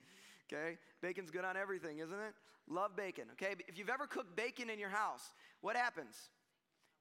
Okay? 0.46 0.78
Bacon's 1.02 1.32
good 1.32 1.44
on 1.44 1.58
everything, 1.58 1.98
isn't 1.98 2.20
it? 2.20 2.36
Love 2.70 2.96
bacon. 2.96 3.26
Okay? 3.32 3.56
If 3.68 3.80
you've 3.80 3.90
ever 3.90 4.06
cooked 4.06 4.36
bacon 4.36 4.70
in 4.70 4.78
your 4.78 4.90
house, 4.90 5.24
what 5.62 5.76
happens? 5.76 6.16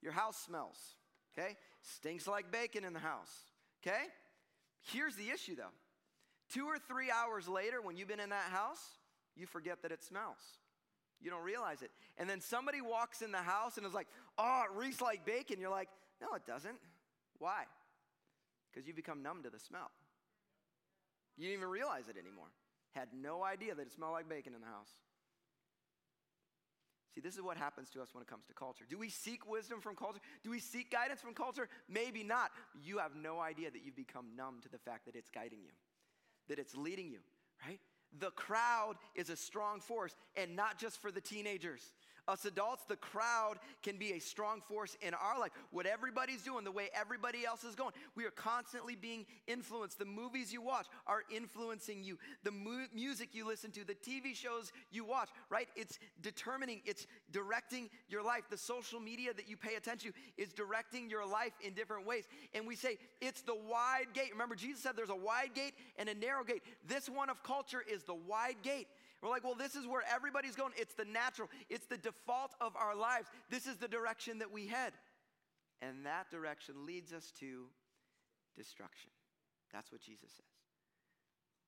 Your 0.01 0.13
house 0.13 0.39
smells. 0.39 0.79
Okay? 1.37 1.59
Stinks 1.83 2.27
like 2.27 2.51
bacon 2.51 2.85
in 2.85 2.95
the 2.95 3.01
house. 3.01 3.31
Okay? 3.87 4.05
Here's 4.81 5.15
the 5.15 5.29
issue 5.29 5.57
though. 5.57 5.75
Two 6.55 6.65
or 6.65 6.79
three 6.79 7.11
hours 7.11 7.49
later, 7.49 7.83
when 7.83 7.99
you've 7.99 8.09
been 8.09 8.19
in 8.19 8.31
that 8.31 8.51
house, 8.51 8.81
you 9.37 9.47
forget 9.47 9.83
that 9.83 9.93
it 9.93 10.03
smells. 10.03 10.59
You 11.21 11.31
don't 11.31 11.45
realize 11.45 11.83
it. 11.83 11.91
And 12.19 12.29
then 12.29 12.41
somebody 12.41 12.81
walks 12.81 13.23
in 13.23 13.31
the 13.31 13.39
house 13.39 13.77
and 13.77 13.87
is 13.87 13.95
like, 13.95 14.09
oh, 14.39 14.65
it 14.65 14.77
reeks 14.77 15.01
like 15.01 15.25
bacon. 15.25 15.61
You're 15.61 15.71
like, 15.71 15.89
no, 16.21 16.35
it 16.35 16.47
doesn't. 16.47 16.77
Why? 17.39 17.65
Because 18.71 18.87
you 18.87 18.95
become 18.95 19.23
numb 19.23 19.43
to 19.45 19.51
the 19.51 19.59
smell. 19.59 19.91
You 21.37 21.45
didn't 21.45 21.59
even 21.59 21.71
realize 21.71 22.09
it 22.09 22.17
anymore. 22.19 22.49
Had 22.93 23.09
no 23.15 23.43
idea 23.43 23.75
that 23.75 23.83
it 23.83 23.93
smelled 23.93 24.13
like 24.13 24.29
bacon 24.29 24.55
in 24.55 24.61
the 24.61 24.67
house. 24.67 24.91
See, 27.15 27.21
this 27.21 27.35
is 27.35 27.43
what 27.43 27.57
happens 27.57 27.91
to 27.91 28.01
us 28.01 28.09
when 28.15 28.23
it 28.23 28.29
comes 28.29 28.47
to 28.47 28.55
culture. 28.55 28.85
Do 28.89 28.99
we 28.99 29.11
seek 29.11 29.47
wisdom 29.47 29.81
from 29.81 29.97
culture? 29.97 30.21
Do 30.43 30.51
we 30.51 30.61
seek 30.61 30.91
guidance 30.91 31.21
from 31.21 31.35
culture? 31.35 31.69
Maybe 31.89 32.23
not. 32.23 32.51
You 32.83 32.99
have 32.99 33.15
no 33.15 33.39
idea 33.39 33.71
that 33.71 33.83
you've 33.85 33.97
become 33.97 34.35
numb 34.35 34.61
to 34.63 34.69
the 34.71 34.79
fact 34.79 35.05
that 35.07 35.15
it's 35.15 35.29
guiding 35.29 35.59
you, 35.63 35.73
that 36.49 36.59
it's 36.59 36.75
leading 36.75 37.11
you, 37.11 37.19
right? 37.67 37.81
The 38.19 38.31
crowd 38.31 38.95
is 39.15 39.31
a 39.31 39.37
strong 39.37 39.81
force, 39.81 40.15
and 40.37 40.55
not 40.55 40.79
just 40.79 41.01
for 41.01 41.11
the 41.11 41.21
teenagers. 41.21 41.83
Us 42.29 42.45
adults, 42.45 42.85
the 42.85 42.97
crowd 42.97 43.55
can 43.83 43.97
be 43.97 44.13
a 44.13 44.21
strong 44.21 44.61
force 44.61 44.97
in 45.01 45.13
our 45.13 45.41
life. 45.41 45.51
What 45.71 45.87
everybody's 45.87 46.43
doing, 46.43 46.63
the 46.63 46.71
way 46.71 46.89
everybody 46.95 47.45
else 47.45 47.65
is 47.65 47.75
going, 47.75 47.93
we 48.15 48.25
are 48.25 48.31
constantly 48.31 48.95
being 48.95 49.27
influenced. 49.49 49.99
The 49.99 50.05
movies 50.05 50.53
you 50.53 50.63
watch 50.63 50.87
are 51.09 51.23
influencing 51.35 52.05
you. 52.05 52.19
The 52.45 52.53
mu- 52.53 52.87
music 52.95 53.31
you 53.33 53.47
listen 53.47 53.73
to, 53.73 53.85
the 53.85 53.95
TV 53.95 54.37
shows 54.37 54.73
you 54.93 55.05
watch, 55.05 55.31
right? 55.51 55.67
It's 55.75 55.99
determining, 56.21 56.81
it's 56.85 57.09
directing 57.33 57.91
your 58.09 58.23
life. 58.23 58.45
The 58.49 58.59
social 58.59 59.01
media 59.01 59.33
that 59.35 59.49
you 59.49 59.57
pay 59.57 59.75
attention 59.75 60.13
to 60.13 60.43
is 60.43 60.53
directing 60.53 61.11
your 61.11 61.27
life 61.27 61.53
in 61.61 61.75
different 61.75 62.07
ways. 62.07 62.25
And 62.55 62.69
we 62.69 62.77
say 62.77 62.99
it's 63.21 63.43
the 63.43 63.57
wide 63.69 64.13
gate. 64.15 64.31
Remember, 64.31 64.55
Jesus 64.55 64.81
said 64.81 64.93
there's 64.97 65.11
a 65.11 65.17
wide 65.17 65.55
gate 65.55 65.75
and 65.97 66.09
a 66.09 66.15
narrow 66.15 66.45
gate. 66.45 66.63
This 66.87 67.09
one 67.09 67.31
of 67.31 67.43
culture 67.43 67.83
is 67.87 68.05
the 68.05 68.15
wide 68.15 68.63
gate. 68.63 68.87
We're 69.23 69.31
like, 69.31 69.45
well, 69.45 69.55
this 69.55 69.77
is 69.77 69.87
where 69.87 70.03
everybody's 70.13 70.57
going. 70.57 70.73
It's 70.77 70.95
the 70.95 71.05
natural, 71.05 71.49
it's 71.71 71.87
the 71.87 71.97
default 71.97 72.55
of 72.61 72.77
our 72.77 72.97
lives. 72.97 73.29
This 73.51 73.67
is 73.67 73.77
the 73.77 73.89
direction 73.89 74.39
that 74.41 74.51
we 74.51 74.67
head. 74.67 74.93
And 75.81 76.07
that 76.07 76.31
direction 76.31 76.87
leads 76.87 77.13
us 77.13 77.33
to 77.41 77.67
destruction. 78.57 79.11
That's 79.73 79.91
what 79.91 80.01
Jesus 80.01 80.31
says. 80.31 80.47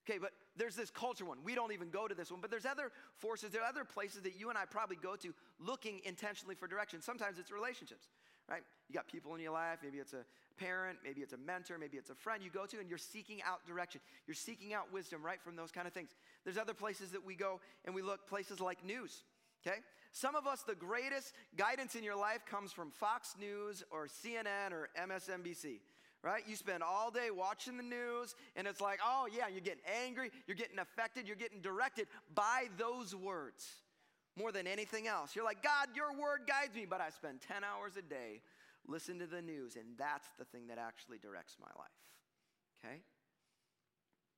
Okay, 0.06 0.18
but 0.18 0.32
there's 0.56 0.76
this 0.76 0.90
culture 0.90 1.24
one. 1.24 1.38
We 1.42 1.54
don't 1.54 1.72
even 1.72 1.88
go 1.88 2.06
to 2.06 2.14
this 2.14 2.30
one, 2.30 2.40
but 2.40 2.50
there's 2.50 2.66
other 2.66 2.90
forces, 3.16 3.50
there 3.50 3.62
are 3.62 3.68
other 3.68 3.84
places 3.84 4.20
that 4.22 4.38
you 4.38 4.50
and 4.50 4.58
I 4.58 4.66
probably 4.66 4.96
go 4.96 5.16
to 5.16 5.32
looking 5.58 6.00
intentionally 6.04 6.54
for 6.54 6.66
direction. 6.66 7.00
Sometimes 7.00 7.38
it's 7.38 7.50
relationships, 7.50 8.08
right? 8.48 8.62
You 8.88 8.94
got 8.94 9.08
people 9.08 9.34
in 9.34 9.40
your 9.40 9.52
life, 9.52 9.78
maybe 9.82 9.98
it's 9.98 10.12
a 10.12 10.26
parent, 10.56 10.98
maybe 11.04 11.20
it's 11.20 11.32
a 11.32 11.38
mentor, 11.38 11.78
maybe 11.78 11.96
it's 11.96 12.10
a 12.10 12.14
friend 12.14 12.42
you 12.42 12.50
go 12.50 12.66
to, 12.66 12.78
and 12.80 12.88
you're 12.88 12.98
seeking 12.98 13.42
out 13.42 13.66
direction. 13.66 14.00
You're 14.26 14.34
seeking 14.34 14.74
out 14.74 14.92
wisdom, 14.92 15.22
right, 15.22 15.40
from 15.42 15.56
those 15.56 15.70
kind 15.70 15.86
of 15.86 15.92
things. 15.92 16.10
There's 16.44 16.58
other 16.58 16.74
places 16.74 17.10
that 17.10 17.24
we 17.24 17.34
go 17.34 17.60
and 17.84 17.94
we 17.94 18.02
look, 18.02 18.28
places 18.28 18.60
like 18.60 18.84
news, 18.84 19.22
okay? 19.66 19.78
Some 20.12 20.36
of 20.36 20.46
us, 20.46 20.62
the 20.62 20.74
greatest 20.74 21.32
guidance 21.56 21.94
in 21.94 22.04
your 22.04 22.16
life 22.16 22.46
comes 22.46 22.72
from 22.72 22.90
Fox 22.90 23.34
News 23.38 23.82
or 23.90 24.06
CNN 24.06 24.72
or 24.72 24.90
MSNBC 25.00 25.80
right? 26.22 26.42
You 26.48 26.56
spend 26.56 26.82
all 26.82 27.10
day 27.10 27.28
watching 27.30 27.76
the 27.76 27.82
news, 27.82 28.34
and 28.56 28.66
it's 28.66 28.80
like, 28.80 28.98
oh, 29.04 29.28
yeah, 29.30 29.46
you're 29.46 29.60
getting 29.60 29.82
angry, 30.02 30.30
you're 30.46 30.56
getting 30.56 30.78
affected, 30.78 31.26
you're 31.26 31.36
getting 31.36 31.60
directed 31.60 32.06
by 32.34 32.68
those 32.78 33.14
words 33.14 33.66
more 34.36 34.50
than 34.50 34.66
anything 34.66 35.06
else. 35.06 35.36
You're 35.36 35.44
like, 35.44 35.62
God, 35.62 35.88
your 35.94 36.12
word 36.12 36.40
guides 36.46 36.74
me, 36.74 36.86
but 36.88 37.00
I 37.00 37.10
spend 37.10 37.40
10 37.42 37.62
hours 37.62 37.96
a 37.96 38.02
day 38.02 38.40
listening 38.86 39.20
to 39.20 39.26
the 39.26 39.42
news, 39.42 39.76
and 39.76 39.96
that's 39.98 40.26
the 40.38 40.44
thing 40.44 40.68
that 40.68 40.78
actually 40.78 41.18
directs 41.18 41.56
my 41.60 41.68
life, 41.78 42.84
okay? 42.84 43.00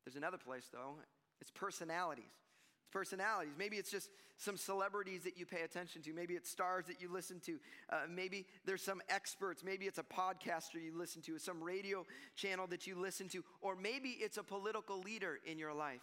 There's 0.04 0.16
another 0.16 0.38
place, 0.38 0.68
though, 0.72 0.96
it's 1.40 1.50
personalities. 1.50 2.24
It's 2.24 2.92
personalities. 2.92 3.54
Maybe 3.58 3.76
it's 3.76 3.90
just 3.90 4.08
some 4.38 4.56
celebrities 4.56 5.24
that 5.24 5.36
you 5.36 5.46
pay 5.46 5.62
attention 5.62 6.02
to. 6.02 6.12
Maybe 6.12 6.34
it's 6.34 6.50
stars 6.50 6.86
that 6.86 7.00
you 7.00 7.12
listen 7.12 7.40
to. 7.46 7.58
Uh, 7.90 8.02
maybe 8.08 8.46
there's 8.64 8.82
some 8.82 9.00
experts. 9.08 9.64
Maybe 9.64 9.86
it's 9.86 9.98
a 9.98 10.04
podcaster 10.04 10.74
you 10.74 10.96
listen 10.96 11.22
to, 11.22 11.38
some 11.38 11.62
radio 11.62 12.04
channel 12.36 12.66
that 12.68 12.86
you 12.86 12.94
listen 12.94 13.28
to, 13.30 13.42
or 13.60 13.74
maybe 13.74 14.10
it's 14.10 14.36
a 14.36 14.42
political 14.42 15.00
leader 15.00 15.38
in 15.44 15.58
your 15.58 15.74
life. 15.74 16.02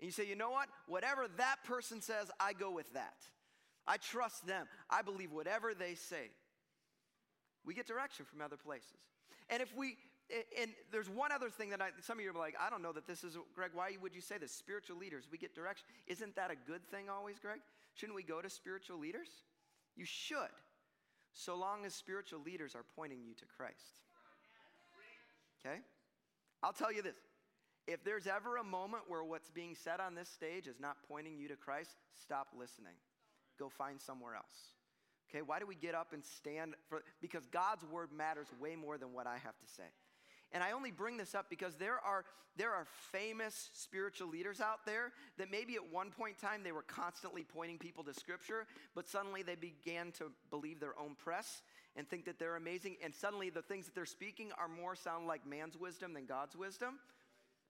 And 0.00 0.06
you 0.06 0.12
say, 0.12 0.26
you 0.26 0.36
know 0.36 0.50
what? 0.50 0.68
Whatever 0.86 1.26
that 1.36 1.56
person 1.64 2.00
says, 2.00 2.30
I 2.40 2.52
go 2.52 2.70
with 2.70 2.92
that. 2.94 3.16
I 3.86 3.96
trust 3.96 4.46
them. 4.46 4.66
I 4.90 5.02
believe 5.02 5.32
whatever 5.32 5.74
they 5.74 5.94
say. 5.94 6.30
We 7.68 7.74
get 7.74 7.86
direction 7.86 8.24
from 8.24 8.40
other 8.40 8.56
places. 8.56 8.96
And 9.50 9.60
if 9.60 9.76
we, 9.76 9.98
and 10.58 10.70
there's 10.90 11.10
one 11.10 11.32
other 11.32 11.50
thing 11.50 11.68
that 11.68 11.82
I, 11.82 11.90
some 12.00 12.16
of 12.18 12.24
you 12.24 12.30
are 12.30 12.32
like, 12.32 12.54
I 12.58 12.70
don't 12.70 12.80
know 12.80 12.92
that 12.92 13.06
this 13.06 13.24
is, 13.24 13.36
Greg, 13.54 13.72
why 13.74 13.90
would 14.00 14.14
you 14.14 14.22
say 14.22 14.38
this? 14.38 14.52
Spiritual 14.52 14.96
leaders, 14.96 15.28
we 15.30 15.36
get 15.36 15.54
direction. 15.54 15.84
Isn't 16.06 16.34
that 16.36 16.50
a 16.50 16.56
good 16.66 16.82
thing 16.90 17.10
always, 17.10 17.38
Greg? 17.38 17.60
Shouldn't 17.92 18.16
we 18.16 18.22
go 18.22 18.40
to 18.40 18.48
spiritual 18.48 18.98
leaders? 18.98 19.28
You 19.96 20.06
should, 20.06 20.48
so 21.34 21.56
long 21.56 21.84
as 21.84 21.94
spiritual 21.94 22.40
leaders 22.40 22.74
are 22.74 22.84
pointing 22.96 23.22
you 23.22 23.34
to 23.34 23.44
Christ. 23.54 24.00
Okay? 25.60 25.80
I'll 26.62 26.72
tell 26.72 26.90
you 26.90 27.02
this. 27.02 27.16
If 27.86 28.02
there's 28.02 28.26
ever 28.26 28.56
a 28.56 28.64
moment 28.64 29.02
where 29.08 29.24
what's 29.24 29.50
being 29.50 29.74
said 29.74 30.00
on 30.00 30.14
this 30.14 30.30
stage 30.30 30.68
is 30.68 30.80
not 30.80 30.96
pointing 31.06 31.36
you 31.36 31.48
to 31.48 31.56
Christ, 31.56 31.90
stop 32.18 32.48
listening. 32.58 32.94
Go 33.58 33.68
find 33.68 34.00
somewhere 34.00 34.36
else. 34.36 34.72
Okay, 35.28 35.42
why 35.42 35.58
do 35.58 35.66
we 35.66 35.74
get 35.74 35.94
up 35.94 36.12
and 36.12 36.24
stand 36.24 36.74
for 36.88 37.02
because 37.20 37.46
God's 37.46 37.84
word 37.84 38.10
matters 38.12 38.46
way 38.60 38.76
more 38.76 38.96
than 38.96 39.12
what 39.12 39.26
I 39.26 39.34
have 39.34 39.58
to 39.58 39.66
say. 39.76 39.84
And 40.52 40.62
I 40.62 40.72
only 40.72 40.90
bring 40.90 41.16
this 41.16 41.34
up 41.34 41.46
because 41.50 41.74
there 41.74 41.98
are, 42.00 42.24
there 42.56 42.72
are 42.72 42.86
famous 43.12 43.70
spiritual 43.74 44.28
leaders 44.28 44.60
out 44.60 44.86
there 44.86 45.12
that 45.36 45.50
maybe 45.50 45.74
at 45.74 45.92
one 45.92 46.10
point 46.10 46.36
in 46.40 46.48
time 46.48 46.62
they 46.62 46.72
were 46.72 46.82
constantly 46.82 47.44
pointing 47.44 47.78
people 47.78 48.02
to 48.04 48.14
scripture, 48.14 48.66
but 48.94 49.06
suddenly 49.06 49.42
they 49.42 49.56
began 49.56 50.10
to 50.12 50.32
believe 50.50 50.80
their 50.80 50.98
own 50.98 51.14
press 51.22 51.62
and 51.96 52.08
think 52.08 52.24
that 52.24 52.38
they're 52.38 52.56
amazing. 52.56 52.96
And 53.04 53.14
suddenly 53.14 53.50
the 53.50 53.62
things 53.62 53.84
that 53.84 53.94
they're 53.94 54.06
speaking 54.06 54.50
are 54.58 54.68
more 54.68 54.94
sound 54.94 55.26
like 55.26 55.46
man's 55.46 55.76
wisdom 55.76 56.14
than 56.14 56.24
God's 56.24 56.56
wisdom. 56.56 56.98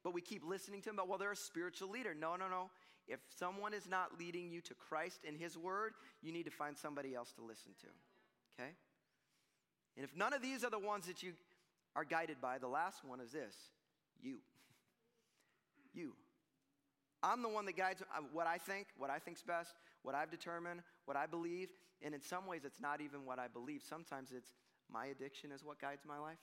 But 0.05 0.15
we 0.15 0.21
keep 0.21 0.45
listening 0.47 0.81
to 0.83 0.91
them, 0.91 0.97
but 0.97 1.09
well, 1.09 1.19
they're 1.19 1.33
a 1.33 1.37
spiritual 1.37 1.91
leader. 1.91 2.15
No, 2.15 2.37
no, 2.37 2.49
no. 2.49 2.71
If 3.09 3.21
someone 3.38 3.73
is 3.73 3.88
not 3.88 4.19
leading 4.19 4.50
you 4.50 4.61
to 4.62 4.75
Christ 4.75 5.21
and 5.27 5.37
His 5.37 5.57
Word, 5.57 5.95
you 6.23 6.33
need 6.33 6.45
to 6.45 6.50
find 6.50 6.77
somebody 6.77 7.15
else 7.15 7.33
to 7.33 7.43
listen 7.43 7.73
to. 7.81 7.87
Okay? 8.61 8.71
And 9.97 10.05
if 10.05 10.15
none 10.15 10.33
of 10.33 10.43
these 10.43 10.62
are 10.65 10.71
the 10.71 10.79
ones 10.79 11.07
that 11.07 11.23
you 11.23 11.33
are 11.99 12.05
guided 12.05 12.41
by. 12.41 12.59
The 12.59 12.69
last 12.69 13.05
one 13.05 13.21
is 13.21 13.33
this 13.33 13.55
you. 14.23 14.38
you. 15.93 16.12
I'm 17.23 17.43
the 17.43 17.49
one 17.49 17.67
that 17.67 17.77
guides 17.77 18.03
uh, 18.03 18.21
what 18.33 18.47
I 18.47 18.59
think, 18.59 18.87
what 18.97 19.11
I 19.11 19.19
think's 19.19 19.43
best, 19.43 19.75
what 20.03 20.15
I've 20.15 20.31
determined, 20.31 20.83
what 21.07 21.17
I 21.17 21.27
believe. 21.27 21.69
And 22.00 22.15
in 22.15 22.21
some 22.21 22.47
ways, 22.47 22.62
it's 22.65 22.81
not 22.81 23.00
even 23.00 23.25
what 23.25 23.41
I 23.41 23.49
believe. 23.49 23.83
Sometimes 23.83 24.31
it's 24.37 24.53
my 24.91 25.07
addiction 25.07 25.50
is 25.50 25.65
what 25.65 25.81
guides 25.81 26.05
my 26.07 26.19
life. 26.19 26.38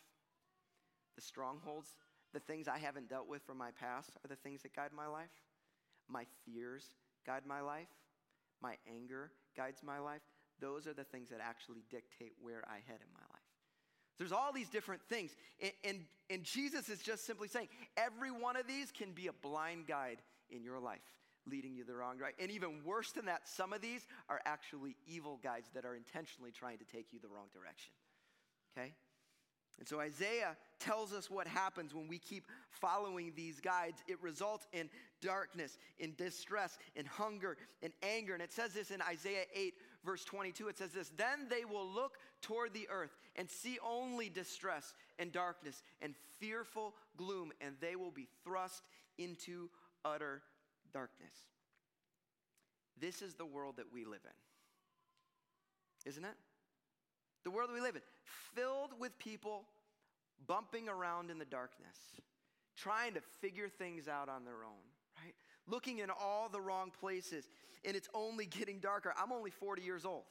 The 1.16 1.22
strongholds, 1.22 1.92
the 2.34 2.42
things 2.42 2.68
I 2.68 2.78
haven't 2.78 3.08
dealt 3.08 3.30
with 3.30 3.42
from 3.44 3.58
my 3.58 3.72
past 3.72 4.10
are 4.24 4.28
the 4.28 4.36
things 4.36 4.64
that 4.64 4.76
guide 4.76 4.92
my 4.94 5.08
life. 5.08 5.30
My 6.10 6.26
fears 6.46 6.86
guide 7.26 7.44
my 7.48 7.62
life. 7.62 7.88
My 8.62 8.76
anger 8.90 9.32
guides 9.56 9.82
my 9.84 10.00
life. 10.00 10.22
Those 10.60 10.88
are 10.88 10.94
the 10.94 11.04
things 11.04 11.30
that 11.30 11.40
actually 11.42 11.84
dictate 11.90 12.34
where 12.42 12.64
I 12.68 12.76
head 12.88 13.00
in 13.02 13.12
my 13.14 13.26
life. 13.32 13.42
There's 14.18 14.32
all 14.32 14.54
these 14.54 14.70
different 14.70 15.02
things. 15.10 15.32
And, 15.62 15.72
and, 15.84 16.00
and, 16.30 16.44
Jesus 16.44 16.88
is 16.88 17.00
just 17.00 17.26
simply 17.26 17.50
saying 17.50 17.68
every 17.98 18.32
one 18.32 18.56
of 18.56 18.66
these 18.66 18.92
can 18.92 19.12
be 19.12 19.28
a 19.28 19.34
blind 19.34 19.88
guide 19.88 20.22
in 20.50 20.64
your 20.64 20.80
life, 20.80 21.02
leading 21.46 21.76
you 21.76 21.84
the 21.84 21.96
wrong 21.96 22.18
way. 22.20 22.30
And 22.40 22.50
even 22.50 22.86
worse 22.86 23.12
than 23.12 23.26
that, 23.26 23.42
some 23.46 23.74
of 23.74 23.82
these 23.82 24.08
are 24.30 24.40
actually 24.46 24.96
evil 25.06 25.40
guides 25.44 25.68
that 25.74 25.84
are 25.84 25.96
intentionally 25.96 26.52
trying 26.52 26.78
to 26.78 26.86
take 26.86 27.08
you 27.12 27.20
the 27.20 27.28
wrong 27.28 27.48
direction. 27.54 27.92
Okay? 28.78 28.94
And 29.78 29.88
so 29.88 30.00
Isaiah 30.00 30.56
tells 30.80 31.12
us 31.12 31.30
what 31.30 31.48
happens 31.48 31.94
when 31.94 32.08
we 32.08 32.18
keep 32.18 32.48
following 32.70 33.34
these 33.36 33.60
guides. 33.60 34.02
It 34.08 34.22
results 34.22 34.68
in 34.72 34.90
darkness, 35.22 35.78
in 36.00 36.14
distress, 36.16 36.78
in 36.96 37.06
hunger, 37.06 37.58
in 37.82 37.92
anger. 38.02 38.34
And 38.34 38.42
it 38.42 38.54
says 38.54 38.74
this 38.74 38.92
in 38.92 39.02
Isaiah 39.02 39.46
8, 39.54 39.74
verse 40.06 40.24
22. 40.24 40.70
It 40.70 40.78
says 40.78 40.92
this 40.92 41.12
Then 41.18 41.48
they 41.50 41.66
will 41.66 41.88
look 41.88 42.18
toward 42.42 42.74
the 42.74 42.88
earth 42.90 43.18
and 43.36 43.50
see 43.50 43.78
only 43.86 44.30
distress 44.30 44.94
and 45.20 45.32
darkness 45.32 45.84
and 46.02 46.16
fearful 46.40 46.94
gloom, 47.18 47.52
and 47.60 47.76
they 47.82 47.96
will 47.96 48.12
be 48.12 48.28
thrust 48.44 48.84
into 49.18 49.70
utter 50.06 50.42
darkness. 50.94 51.36
This 53.00 53.22
is 53.22 53.36
the 53.36 53.46
world 53.46 53.76
that 53.78 53.92
we 53.92 54.06
live 54.06 54.22
in, 54.24 56.10
isn't 56.10 56.24
it? 56.24 56.36
The 57.46 57.52
world 57.52 57.70
that 57.70 57.74
we 57.74 57.82
live 57.82 57.96
in, 57.96 58.02
filled 58.54 58.92
with 59.00 59.18
people 59.20 59.64
bumping 60.48 60.90
around 60.90 61.30
in 61.32 61.38
the 61.38 61.46
darkness, 61.46 61.98
trying 62.76 63.14
to 63.14 63.22
figure 63.40 63.70
things 63.70 64.08
out 64.08 64.28
on 64.28 64.44
their 64.44 64.66
own, 64.66 64.84
right? 65.24 65.34
Looking 65.68 66.00
in 66.00 66.10
all 66.10 66.50
the 66.50 66.60
wrong 66.60 66.92
places, 67.00 67.48
and 67.86 67.96
it's 67.96 68.10
only 68.14 68.46
getting 68.46 68.80
darker. 68.80 69.14
I'm 69.22 69.32
only 69.32 69.52
40 69.52 69.82
years 69.84 70.06
old. 70.06 70.24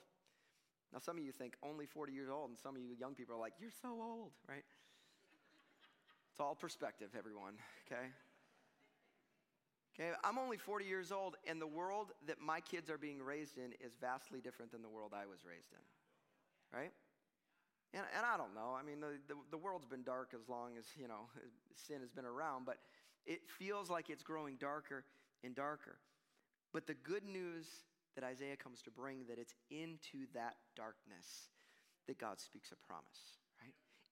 Now, 0.93 0.99
some 0.99 1.17
of 1.17 1.25
you 1.25 1.33
think 1.33 1.57
only 1.63 1.87
40 1.87 2.13
years 2.13 2.29
old, 2.29 2.51
and 2.51 2.59
some 2.59 2.77
of 2.77 2.83
you 2.83 2.95
young 2.99 3.15
people 3.15 3.35
are 3.35 3.41
like, 3.41 3.55
you're 3.61 3.71
so 3.83 3.89
old, 3.89 4.33
right? 4.49 4.65
It's 6.31 6.41
all 6.41 6.55
perspective, 6.55 7.11
everyone, 7.17 7.55
okay? 7.87 8.07
Okay, 9.95 10.11
I'm 10.25 10.39
only 10.39 10.57
40 10.57 10.85
years 10.85 11.13
old, 11.13 11.37
and 11.47 11.63
the 11.63 11.67
world 11.67 12.09
that 12.27 12.41
my 12.41 12.61
kids 12.61 12.91
are 12.91 12.99
being 12.99 13.23
raised 13.23 13.57
in 13.57 13.73
is 13.81 13.93
vastly 14.01 14.41
different 14.41 14.73
than 14.73 14.83
the 14.83 14.89
world 14.89 15.13
I 15.15 15.27
was 15.27 15.45
raised 15.45 15.73
in, 15.73 16.77
right? 16.77 16.91
And, 17.95 18.05
and 18.17 18.27
I 18.27 18.37
don't 18.37 18.55
know. 18.55 18.75
I 18.79 18.83
mean, 18.83 19.01
the, 19.01 19.17
the, 19.29 19.39
the 19.53 19.57
world's 19.57 19.87
been 19.87 20.03
dark 20.03 20.35
as 20.35 20.49
long 20.49 20.73
as, 20.79 20.85
you 20.99 21.07
know, 21.07 21.31
sin 21.75 22.01
has 22.01 22.11
been 22.11 22.25
around, 22.27 22.67
but 22.67 22.79
it 23.25 23.41
feels 23.59 23.89
like 23.89 24.11
it's 24.11 24.23
growing 24.23 24.57
darker 24.57 25.05
and 25.45 25.55
darker. 25.55 25.99
But 26.73 26.87
the 26.89 26.95
good 26.95 27.25
news 27.25 27.67
that 28.17 28.25
Isaiah 28.25 28.57
comes 28.57 28.83
to 28.83 28.91
bring 28.91 29.27
that 29.29 29.39
it's 29.39 29.55
into 29.71 30.27
that 30.35 30.57
darkness 30.77 31.49
that 32.07 32.19
God 32.19 32.41
speaks 32.41 32.73
a 32.73 32.87
promise? 32.87 33.44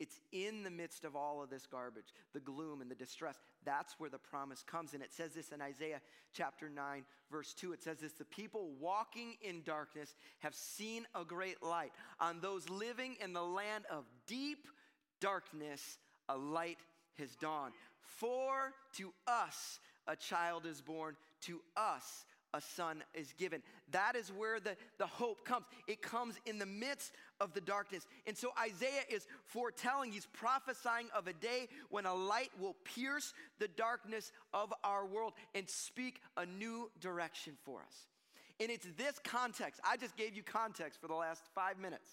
It's 0.02 0.18
in 0.32 0.64
the 0.64 0.70
midst 0.70 1.04
of 1.04 1.14
all 1.14 1.40
of 1.40 1.48
this 1.48 1.64
garbage, 1.64 2.12
the 2.32 2.40
gloom 2.40 2.80
and 2.80 2.90
the 2.90 2.96
distress. 2.96 3.36
That's 3.64 3.94
where 4.00 4.10
the 4.10 4.18
promise 4.18 4.64
comes. 4.64 4.94
And 4.94 5.02
it 5.02 5.12
says 5.12 5.32
this 5.32 5.52
in 5.52 5.62
Isaiah 5.62 6.00
chapter 6.32 6.68
9, 6.68 7.04
verse 7.30 7.54
2. 7.54 7.72
It 7.72 7.84
says 7.84 7.98
this 7.98 8.14
The 8.14 8.24
people 8.24 8.72
walking 8.80 9.36
in 9.42 9.62
darkness 9.62 10.16
have 10.40 10.56
seen 10.56 11.06
a 11.14 11.24
great 11.24 11.62
light. 11.62 11.92
On 12.18 12.40
those 12.40 12.68
living 12.68 13.14
in 13.22 13.32
the 13.32 13.44
land 13.44 13.84
of 13.92 14.04
deep 14.26 14.66
darkness, 15.20 15.98
a 16.28 16.36
light 16.36 16.78
has 17.16 17.36
dawned. 17.36 17.74
For 18.00 18.72
to 18.96 19.14
us 19.28 19.78
a 20.08 20.16
child 20.16 20.66
is 20.66 20.80
born, 20.80 21.14
to 21.42 21.60
us 21.76 22.24
a 22.54 22.60
son 22.60 23.02
is 23.14 23.32
given. 23.32 23.62
That 23.92 24.14
is 24.14 24.30
where 24.30 24.60
the, 24.60 24.76
the 24.98 25.06
hope 25.06 25.44
comes. 25.44 25.64
It 25.86 26.02
comes 26.02 26.34
in 26.44 26.58
the 26.58 26.66
midst 26.66 27.12
of 27.42 27.52
the 27.52 27.60
darkness. 27.60 28.06
And 28.26 28.38
so 28.38 28.50
Isaiah 28.58 29.02
is 29.10 29.26
foretelling, 29.46 30.12
he's 30.12 30.26
prophesying 30.26 31.08
of 31.14 31.26
a 31.26 31.32
day 31.32 31.68
when 31.90 32.06
a 32.06 32.14
light 32.14 32.50
will 32.60 32.76
pierce 32.84 33.34
the 33.58 33.68
darkness 33.68 34.30
of 34.54 34.72
our 34.84 35.04
world 35.04 35.32
and 35.54 35.68
speak 35.68 36.20
a 36.36 36.46
new 36.46 36.90
direction 37.00 37.54
for 37.64 37.80
us. 37.80 38.06
And 38.60 38.70
it's 38.70 38.86
this 38.96 39.18
context, 39.24 39.80
I 39.84 39.96
just 39.96 40.16
gave 40.16 40.36
you 40.36 40.42
context 40.44 41.00
for 41.00 41.08
the 41.08 41.14
last 41.14 41.42
five 41.52 41.78
minutes. 41.78 42.08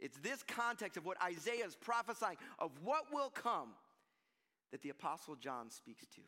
It's 0.00 0.18
this 0.18 0.42
context 0.42 0.96
of 0.96 1.06
what 1.06 1.16
Isaiah 1.22 1.64
is 1.64 1.76
prophesying 1.76 2.36
of 2.58 2.72
what 2.82 3.12
will 3.12 3.30
come 3.30 3.68
that 4.72 4.82
the 4.82 4.88
Apostle 4.88 5.36
John 5.36 5.70
speaks 5.70 6.04
to. 6.16 6.20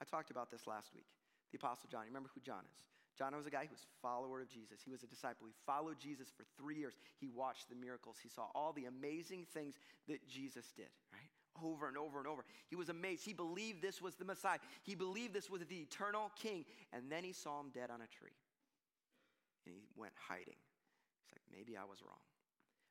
I 0.00 0.04
talked 0.04 0.30
about 0.30 0.52
this 0.52 0.66
last 0.66 0.94
week 0.94 1.06
the 1.50 1.58
Apostle 1.58 1.88
John. 1.90 2.02
You 2.02 2.08
remember 2.08 2.30
who 2.34 2.40
John 2.40 2.62
is? 2.64 2.93
John 3.16 3.34
was 3.36 3.46
a 3.46 3.50
guy 3.50 3.62
who 3.62 3.70
was 3.70 3.86
a 3.86 4.00
follower 4.02 4.40
of 4.40 4.48
Jesus. 4.48 4.80
He 4.84 4.90
was 4.90 5.02
a 5.02 5.06
disciple. 5.06 5.46
He 5.46 5.54
followed 5.66 6.00
Jesus 6.00 6.28
for 6.36 6.44
three 6.58 6.76
years. 6.76 6.94
He 7.20 7.28
watched 7.28 7.68
the 7.68 7.76
miracles. 7.76 8.16
He 8.22 8.28
saw 8.28 8.46
all 8.54 8.72
the 8.72 8.86
amazing 8.86 9.46
things 9.54 9.78
that 10.08 10.26
Jesus 10.28 10.72
did, 10.76 10.88
right? 11.12 11.30
Over 11.64 11.86
and 11.86 11.96
over 11.96 12.18
and 12.18 12.26
over. 12.26 12.44
He 12.68 12.74
was 12.74 12.88
amazed. 12.88 13.24
He 13.24 13.32
believed 13.32 13.80
this 13.80 14.02
was 14.02 14.16
the 14.16 14.24
Messiah. 14.24 14.58
He 14.82 14.96
believed 14.96 15.32
this 15.32 15.48
was 15.48 15.62
the 15.62 15.76
eternal 15.76 16.32
king. 16.34 16.64
And 16.92 17.10
then 17.10 17.22
he 17.22 17.32
saw 17.32 17.60
him 17.60 17.70
dead 17.72 17.90
on 17.90 18.00
a 18.00 18.08
tree. 18.08 18.34
And 19.64 19.74
he 19.74 19.82
went 19.96 20.12
hiding. 20.18 20.58
He's 20.58 21.32
like, 21.32 21.42
maybe 21.52 21.76
I 21.76 21.84
was 21.84 22.02
wrong. 22.02 22.18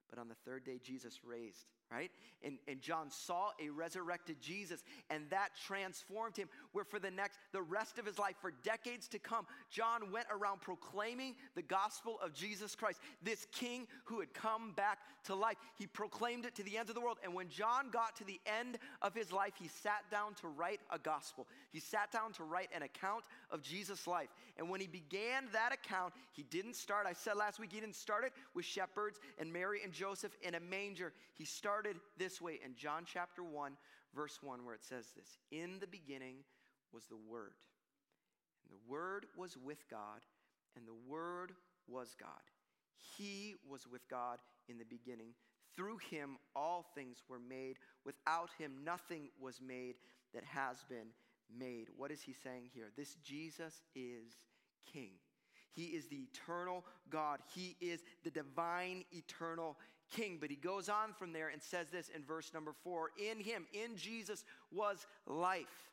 but 0.10 0.20
on 0.20 0.30
the 0.30 0.40
third 0.46 0.64
day, 0.64 0.80
Jesus 0.82 1.20
raised 1.26 1.66
right? 1.92 2.12
And, 2.44 2.58
and 2.68 2.82
John 2.82 3.10
saw 3.10 3.50
a 3.64 3.70
resurrected 3.70 4.42
Jesus, 4.42 4.84
and 5.10 5.30
that 5.30 5.50
transformed 5.66 6.36
him. 6.36 6.50
Where 6.72 6.84
for 6.84 7.00
the 7.00 7.12
next, 7.12 7.40
the 7.52 7.62
rest 7.62 8.00
of 8.00 8.06
his 8.06 8.18
life, 8.18 8.36
for 8.42 8.52
decades 8.64 9.08
to 9.10 9.20
come, 9.20 9.46
John 9.70 10.12
went 10.12 10.28
around 10.32 10.62
proclaiming 10.62 11.36
the 11.56 11.62
gospel 11.62 12.20
of 12.24 12.34
Jesus 12.34 12.76
Christ, 12.76 13.00
this 13.22 13.46
king 13.52 13.88
who 14.06 14.20
had 14.20 14.34
come 14.34 14.72
back 14.76 15.00
to 15.26 15.36
life. 15.36 15.58
He 15.76 15.88
proclaimed 15.88 16.46
it 16.46 16.56
to 16.56 16.64
the 16.64 16.78
ends 16.78 16.90
of 16.90 16.96
the 16.96 17.02
world. 17.02 17.18
And 17.24 17.34
when 17.34 17.50
John 17.50 17.90
got 17.92 18.16
to 18.18 18.24
the 18.24 18.40
end 18.46 18.78
of 19.02 19.14
his 19.14 19.32
life, 19.32 19.54
he 19.60 19.68
sat 19.68 20.04
down 20.12 20.34
to 20.42 20.48
write 20.48 20.82
a 20.92 21.00
gospel. 21.00 21.48
He 21.72 21.80
sat 21.80 22.12
down 22.12 22.34
to 22.34 22.44
write 22.44 22.70
an 22.76 22.82
account 22.82 23.24
of 23.52 23.62
Jesus' 23.62 24.08
life. 24.08 24.30
And 24.58 24.70
when 24.70 24.82
he 24.82 24.88
began 24.88 25.46
that 25.54 25.74
account, 25.74 26.14
he 26.32 26.44
didn't 26.44 26.76
start, 26.76 27.06
I 27.08 27.14
said 27.14 27.38
last 27.38 27.60
week, 27.60 27.72
he 27.72 27.80
didn't 27.80 27.96
start 27.96 28.24
it 28.26 28.34
with 28.54 28.66
shepherds 28.66 29.20
and 29.40 29.52
Mary 29.52 29.82
and 29.84 29.94
Joseph 29.94 30.36
in 30.42 30.56
a 30.56 30.60
manger. 30.60 31.14
He 31.36 31.46
started 31.46 31.73
started 31.74 31.98
this 32.20 32.40
way 32.40 32.60
in 32.64 32.76
John 32.76 33.04
chapter 33.04 33.44
1, 33.44 33.72
verse 34.16 34.38
1, 34.44 34.64
where 34.64 34.76
it 34.76 34.84
says 34.84 35.08
this 35.16 35.40
In 35.52 35.80
the 35.80 35.88
beginning 35.88 36.36
was 36.94 37.06
the 37.06 37.18
Word, 37.28 37.56
and 38.64 38.78
the 38.78 38.92
Word 38.92 39.26
was 39.36 39.58
with 39.58 39.90
God, 39.90 40.22
and 40.76 40.86
the 40.86 41.12
Word 41.12 41.54
was 41.88 42.16
God. 42.20 42.30
He 43.18 43.56
was 43.68 43.88
with 43.92 44.08
God 44.08 44.38
in 44.70 44.78
the 44.78 44.86
beginning. 44.86 45.30
Through 45.76 45.98
him, 45.98 46.38
all 46.56 46.86
things 46.94 47.24
were 47.28 47.40
made. 47.40 47.78
Without 48.06 48.52
him, 48.60 48.74
nothing 48.86 49.30
was 49.42 49.60
made 49.60 49.96
that 50.36 50.44
has 50.44 50.86
been 50.88 51.08
made. 51.58 51.88
What 51.98 52.12
is 52.12 52.22
he 52.22 52.34
saying 52.34 52.70
here? 52.72 52.92
This 52.96 53.16
Jesus 53.24 53.82
is 53.96 54.38
King. 54.92 55.14
He 55.72 55.86
is 55.86 56.08
the 56.08 56.28
eternal 56.32 56.86
God. 57.10 57.40
He 57.56 57.76
is 57.82 58.04
the 58.24 58.30
divine, 58.30 59.06
eternal 59.12 59.76
king. 60.14 60.38
But 60.40 60.50
he 60.50 60.56
goes 60.56 60.90
on 60.90 61.14
from 61.18 61.34
there 61.34 61.50
and 61.50 61.62
says 61.62 61.88
this 61.92 62.10
in 62.10 62.24
verse 62.24 62.52
number 62.54 62.74
four 62.84 63.12
In 63.18 63.40
him, 63.40 63.66
in 63.74 63.96
Jesus, 63.96 64.44
was 64.72 65.06
life. 65.26 65.90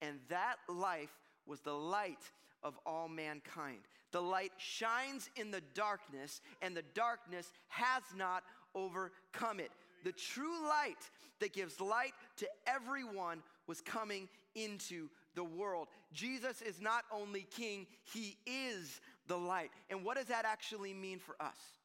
And 0.00 0.18
that 0.28 0.56
life 0.68 1.12
was 1.46 1.60
the 1.60 1.72
light 1.72 2.22
of 2.62 2.78
all 2.86 3.08
mankind. 3.08 3.80
The 4.12 4.22
light 4.22 4.52
shines 4.56 5.28
in 5.36 5.50
the 5.50 5.62
darkness, 5.74 6.40
and 6.62 6.76
the 6.76 6.84
darkness 6.94 7.50
has 7.68 8.02
not 8.16 8.42
overcome 8.74 9.60
it. 9.60 9.70
The 10.04 10.12
true 10.12 10.66
light 10.68 11.10
that 11.40 11.52
gives 11.52 11.80
light 11.80 12.12
to 12.38 12.48
everyone 12.66 13.42
was 13.66 13.80
coming 13.80 14.28
into 14.54 15.08
the 15.34 15.44
world. 15.44 15.88
Jesus 16.12 16.62
is 16.62 16.80
not 16.80 17.04
only 17.12 17.46
king, 17.50 17.86
he 18.12 18.36
is 18.46 19.00
the 19.26 19.36
light. 19.36 19.70
And 19.90 20.04
what 20.04 20.16
does 20.16 20.26
that 20.26 20.44
actually 20.44 20.94
mean 20.94 21.18
for 21.18 21.36
us? 21.40 21.77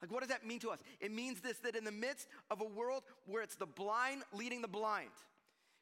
Like, 0.00 0.10
what 0.10 0.20
does 0.20 0.30
that 0.30 0.46
mean 0.46 0.60
to 0.60 0.70
us? 0.70 0.78
It 1.00 1.12
means 1.12 1.40
this 1.40 1.58
that 1.58 1.76
in 1.76 1.84
the 1.84 1.92
midst 1.92 2.28
of 2.50 2.60
a 2.60 2.64
world 2.64 3.02
where 3.26 3.42
it's 3.42 3.56
the 3.56 3.66
blind 3.66 4.22
leading 4.32 4.62
the 4.62 4.68
blind, 4.68 5.10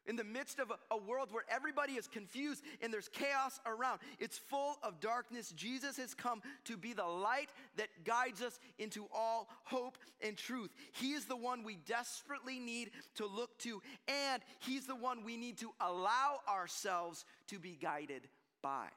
in 0.08 0.16
the 0.16 0.24
midst 0.24 0.58
of 0.58 0.72
a, 0.90 0.96
world 0.96 1.28
where 1.30 1.44
everybody 1.50 1.92
is 1.92 2.08
confused 2.08 2.64
and 2.80 2.92
there's 2.92 3.08
chaos 3.08 3.60
around, 3.66 4.00
it's 4.18 4.38
full 4.38 4.76
of 4.82 5.00
darkness. 5.00 5.50
Jesus 5.50 5.98
has 5.98 6.14
come 6.14 6.40
to 6.64 6.76
be 6.78 6.94
the 6.94 7.04
light 7.04 7.50
that 7.76 7.88
guides 8.04 8.40
us 8.40 8.58
into 8.78 9.06
all 9.14 9.48
hope 9.64 9.98
and 10.22 10.36
truth. 10.36 10.70
He 10.92 11.12
is 11.12 11.26
the 11.26 11.36
one 11.36 11.62
we 11.62 11.76
desperately 11.86 12.58
need 12.58 12.90
to 13.16 13.26
look 13.26 13.58
to, 13.60 13.82
and 14.08 14.42
He's 14.60 14.86
the 14.86 14.96
one 14.96 15.24
we 15.24 15.36
need 15.36 15.58
to 15.58 15.70
allow 15.78 16.40
ourselves 16.48 17.26
to 17.48 17.58
be 17.58 17.78
guided 17.80 18.26
by. 18.62 18.88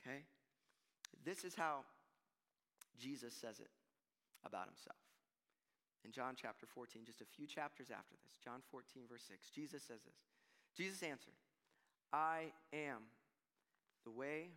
Okay? 0.00 0.24
This 1.24 1.44
is 1.44 1.54
how 1.54 1.80
Jesus 3.00 3.32
says 3.32 3.58
it 3.58 3.70
about 4.44 4.66
himself. 4.66 5.00
In 6.04 6.12
John 6.12 6.36
chapter 6.36 6.66
14, 6.66 7.02
just 7.04 7.20
a 7.20 7.28
few 7.28 7.46
chapters 7.46 7.88
after 7.90 8.14
this, 8.20 8.36
John 8.44 8.60
14, 8.70 9.04
verse 9.08 9.24
6, 9.28 9.48
Jesus 9.50 9.82
says 9.82 10.04
this 10.04 10.20
Jesus 10.76 11.02
answered, 11.02 11.34
I 12.12 12.52
am 12.72 13.08
the 14.04 14.10
way, 14.10 14.52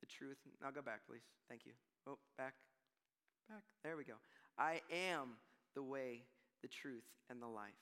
the 0.00 0.06
truth. 0.06 0.38
Now 0.60 0.70
go 0.70 0.82
back, 0.82 1.06
please. 1.08 1.22
Thank 1.48 1.64
you. 1.64 1.72
Oh, 2.06 2.18
back, 2.36 2.54
back. 3.48 3.62
There 3.84 3.96
we 3.96 4.04
go. 4.04 4.18
I 4.58 4.80
am 4.90 5.38
the 5.74 5.82
way, 5.82 6.24
the 6.62 6.68
truth, 6.68 7.04
and 7.30 7.40
the 7.40 7.46
life. 7.46 7.72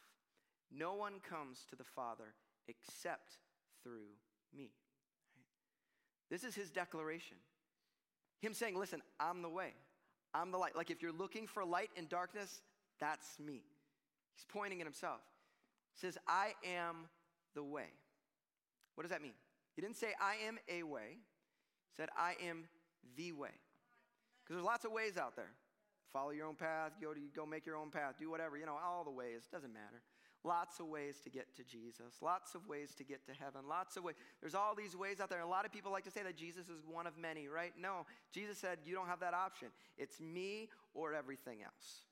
No 0.71 0.95
one 0.95 1.15
comes 1.29 1.65
to 1.71 1.77
the 1.77 1.85
Father 1.85 2.35
except 2.69 3.39
through 3.83 4.13
me. 4.57 4.71
This 6.31 6.45
is 6.45 6.55
his 6.55 6.71
declaration. 6.71 7.39
Him 8.41 8.55
saying, 8.55 8.79
Listen, 8.79 9.03
I'm 9.19 9.43
the 9.43 9.49
way. 9.49 9.73
I'm 10.35 10.51
the 10.51 10.59
light. 10.59 10.77
Like 10.77 10.91
if 10.91 11.03
you're 11.03 11.13
looking 11.13 11.47
for 11.47 11.65
light 11.65 11.91
in 11.97 12.07
darkness, 12.07 12.63
that's 13.01 13.39
me. 13.39 13.63
He's 14.35 14.47
pointing 14.49 14.81
at 14.81 14.87
himself. 14.87 15.21
He 15.95 16.07
says, 16.07 16.19
I 16.29 16.55
am 16.65 17.09
the 17.55 17.63
way. 17.63 17.89
What 18.95 19.03
does 19.03 19.11
that 19.11 19.23
mean? 19.23 19.35
He 19.75 19.83
didn't 19.83 19.97
say, 19.97 20.15
I 20.21 20.37
am 20.47 20.59
a 20.69 20.83
way. 20.83 21.17
He 21.17 21.97
said, 21.97 22.09
I 22.17 22.35
am 22.47 22.65
the 23.17 23.33
way. 23.33 23.51
Because 24.45 24.57
there's 24.57 24.65
lots 24.65 24.85
of 24.85 24.93
ways 24.93 25.17
out 25.17 25.37
there. 25.37 25.53
Follow 26.13 26.31
your 26.31 26.47
own 26.47 26.57
path, 26.57 26.93
go, 27.01 27.15
to, 27.15 27.21
go 27.35 27.47
make 27.47 27.65
your 27.65 27.77
own 27.77 27.91
path, 27.91 28.15
do 28.19 28.31
whatever, 28.31 28.57
you 28.57 28.67
know, 28.67 28.77
all 28.85 29.05
the 29.05 29.11
ways, 29.11 29.43
doesn't 29.51 29.73
matter. 29.73 30.03
Lots 30.43 30.81
of 30.81 30.87
ways 30.87 31.21
to 31.25 31.31
get 31.31 31.55
to 31.57 31.65
Jesus, 31.65 32.23
lots 32.23 32.55
of 32.55 32.67
ways 32.67 32.95
to 32.95 33.05
get 33.05 33.27
to 33.27 33.33
heaven, 33.33 33.61
lots 33.69 33.99
of 33.99 34.05
ways. 34.05 34.15
There's 34.41 34.55
all 34.55 34.75
these 34.75 34.97
ways 34.97 35.21
out 35.21 35.29
there. 35.29 35.41
A 35.41 35.47
lot 35.47 35.67
of 35.67 35.73
people 35.73 35.93
like 35.93 36.05
to 36.05 36.11
say 36.11 36.23
that 36.23 36.37
Jesus 36.37 36.71
is 36.71 36.83
one 36.91 37.07
of 37.07 37.19
many, 37.19 37.47
right? 37.47 37.73
No, 37.79 38.07
Jesus 38.33 38.57
said, 38.57 38.79
You 38.87 38.95
don't 38.95 39.07
have 39.07 39.21
that 39.21 39.35
option. 39.35 39.69
It's 39.99 40.19
me 40.19 40.71
or 40.95 41.13
everything 41.13 41.59
else. 41.63 42.05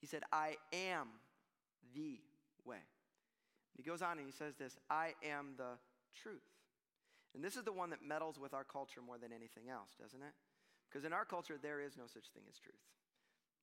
He 0.00 0.08
said, 0.08 0.22
I 0.32 0.56
am 0.72 1.06
the 1.94 2.18
way. 2.64 2.82
He 3.76 3.82
goes 3.82 4.02
on 4.02 4.18
and 4.18 4.26
he 4.26 4.32
says 4.32 4.56
this 4.56 4.76
I 4.90 5.14
am 5.24 5.54
the 5.56 5.78
truth. 6.22 6.42
And 7.34 7.44
this 7.44 7.56
is 7.56 7.62
the 7.62 7.72
one 7.72 7.90
that 7.90 8.02
meddles 8.02 8.38
with 8.38 8.54
our 8.54 8.64
culture 8.64 9.00
more 9.00 9.18
than 9.18 9.32
anything 9.32 9.70
else, 9.70 9.90
doesn't 10.00 10.20
it? 10.20 10.34
Because 10.88 11.04
in 11.04 11.12
our 11.12 11.24
culture, 11.24 11.54
there 11.62 11.80
is 11.80 11.96
no 11.96 12.04
such 12.06 12.26
thing 12.34 12.42
as 12.50 12.58
truth. 12.58 12.82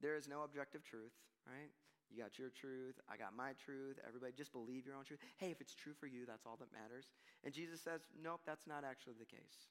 There 0.01 0.15
is 0.15 0.27
no 0.27 0.43
objective 0.43 0.83
truth, 0.83 1.11
right? 1.45 1.71
You 2.09 2.23
got 2.23 2.39
your 2.39 2.49
truth, 2.49 2.95
I 3.11 3.17
got 3.17 3.35
my 3.35 3.51
truth. 3.65 3.99
Everybody 4.07 4.31
just 4.35 4.53
believe 4.53 4.85
your 4.85 4.95
own 4.95 5.03
truth. 5.03 5.19
Hey, 5.37 5.51
if 5.51 5.59
it's 5.59 5.75
true 5.75 5.93
for 5.99 6.07
you, 6.07 6.25
that's 6.25 6.45
all 6.45 6.57
that 6.59 6.71
matters. 6.71 7.11
And 7.43 7.53
Jesus 7.53 7.81
says, 7.81 8.01
Nope, 8.21 8.41
that's 8.45 8.65
not 8.65 8.83
actually 8.83 9.15
the 9.19 9.25
case. 9.25 9.67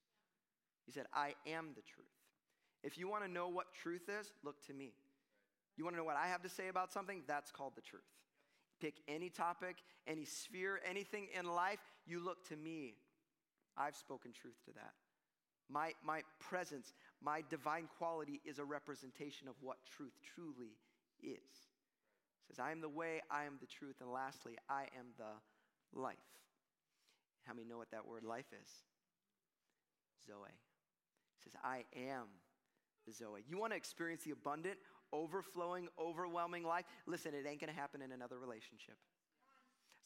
He 0.84 0.92
said, 0.92 1.06
I 1.12 1.34
am 1.46 1.72
the 1.74 1.82
truth. 1.82 2.06
If 2.82 2.98
you 2.98 3.08
want 3.08 3.24
to 3.24 3.30
know 3.30 3.48
what 3.48 3.72
truth 3.72 4.08
is, 4.08 4.30
look 4.44 4.62
to 4.66 4.74
me. 4.74 4.92
You 5.76 5.84
want 5.84 5.94
to 5.94 5.98
know 5.98 6.04
what 6.04 6.16
I 6.16 6.28
have 6.28 6.42
to 6.42 6.48
say 6.48 6.68
about 6.68 6.92
something? 6.92 7.22
That's 7.26 7.50
called 7.50 7.72
the 7.74 7.82
truth. 7.82 8.02
Pick 8.80 8.94
any 9.08 9.30
topic, 9.30 9.76
any 10.06 10.24
sphere, 10.24 10.80
anything 10.88 11.28
in 11.36 11.46
life, 11.46 11.80
you 12.06 12.22
look 12.22 12.46
to 12.48 12.56
me. 12.56 12.94
I've 13.76 13.96
spoken 13.96 14.32
truth 14.32 14.56
to 14.66 14.72
that. 14.74 14.92
My, 15.68 15.92
my 16.04 16.20
presence, 16.38 16.92
my 17.20 17.42
divine 17.50 17.88
quality 17.98 18.40
is 18.44 18.58
a 18.58 18.64
representation 18.64 19.48
of 19.48 19.54
what 19.60 19.78
truth 19.96 20.12
truly 20.34 20.76
is 21.22 21.66
says, 22.46 22.58
I 22.58 22.70
am 22.70 22.80
the 22.80 22.88
way, 22.88 23.20
I 23.30 23.44
am 23.44 23.58
the 23.60 23.66
truth, 23.66 23.96
and 24.00 24.10
lastly, 24.10 24.56
I 24.68 24.82
am 24.98 25.06
the 25.18 25.98
life. 25.98 26.16
How 27.44 27.54
many 27.54 27.66
know 27.66 27.78
what 27.78 27.90
that 27.92 28.06
word 28.06 28.24
life 28.24 28.46
is? 28.52 28.68
Zoe. 30.26 30.50
He 31.38 31.42
says, 31.42 31.54
I 31.62 31.84
am 31.96 32.26
the 33.06 33.12
Zoe. 33.12 33.44
You 33.48 33.58
want 33.58 33.72
to 33.72 33.76
experience 33.76 34.24
the 34.24 34.32
abundant, 34.32 34.78
overflowing, 35.12 35.88
overwhelming 35.98 36.64
life? 36.64 36.84
Listen, 37.06 37.34
it 37.34 37.46
ain't 37.48 37.60
going 37.60 37.72
to 37.72 37.78
happen 37.78 38.02
in 38.02 38.12
another 38.12 38.38
relationship. 38.38 38.96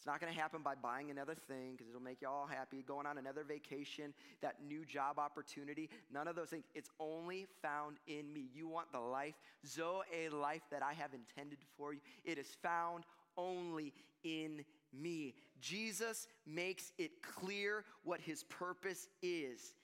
It's 0.00 0.06
not 0.06 0.18
going 0.18 0.32
to 0.32 0.40
happen 0.40 0.62
by 0.62 0.76
buying 0.76 1.10
another 1.10 1.34
thing 1.34 1.72
because 1.72 1.90
it'll 1.90 2.00
make 2.00 2.22
you 2.22 2.28
all 2.28 2.46
happy, 2.46 2.82
going 2.88 3.04
on 3.06 3.18
another 3.18 3.44
vacation, 3.44 4.14
that 4.40 4.54
new 4.66 4.86
job 4.86 5.18
opportunity. 5.18 5.90
None 6.10 6.26
of 6.26 6.34
those 6.34 6.48
things. 6.48 6.64
It's 6.74 6.88
only 6.98 7.46
found 7.60 7.98
in 8.06 8.32
me. 8.32 8.48
You 8.54 8.66
want 8.66 8.90
the 8.92 8.98
life, 8.98 9.34
Zoe 9.66 10.04
a 10.10 10.30
life 10.30 10.62
that 10.70 10.82
I 10.82 10.94
have 10.94 11.10
intended 11.12 11.58
for 11.76 11.92
you. 11.92 12.00
It 12.24 12.38
is 12.38 12.46
found 12.62 13.04
only 13.36 13.92
in 14.24 14.64
me. 14.90 15.34
Jesus 15.60 16.28
makes 16.46 16.92
it 16.96 17.20
clear 17.20 17.84
what 18.02 18.22
his 18.22 18.42
purpose 18.44 19.06
is. 19.22 19.74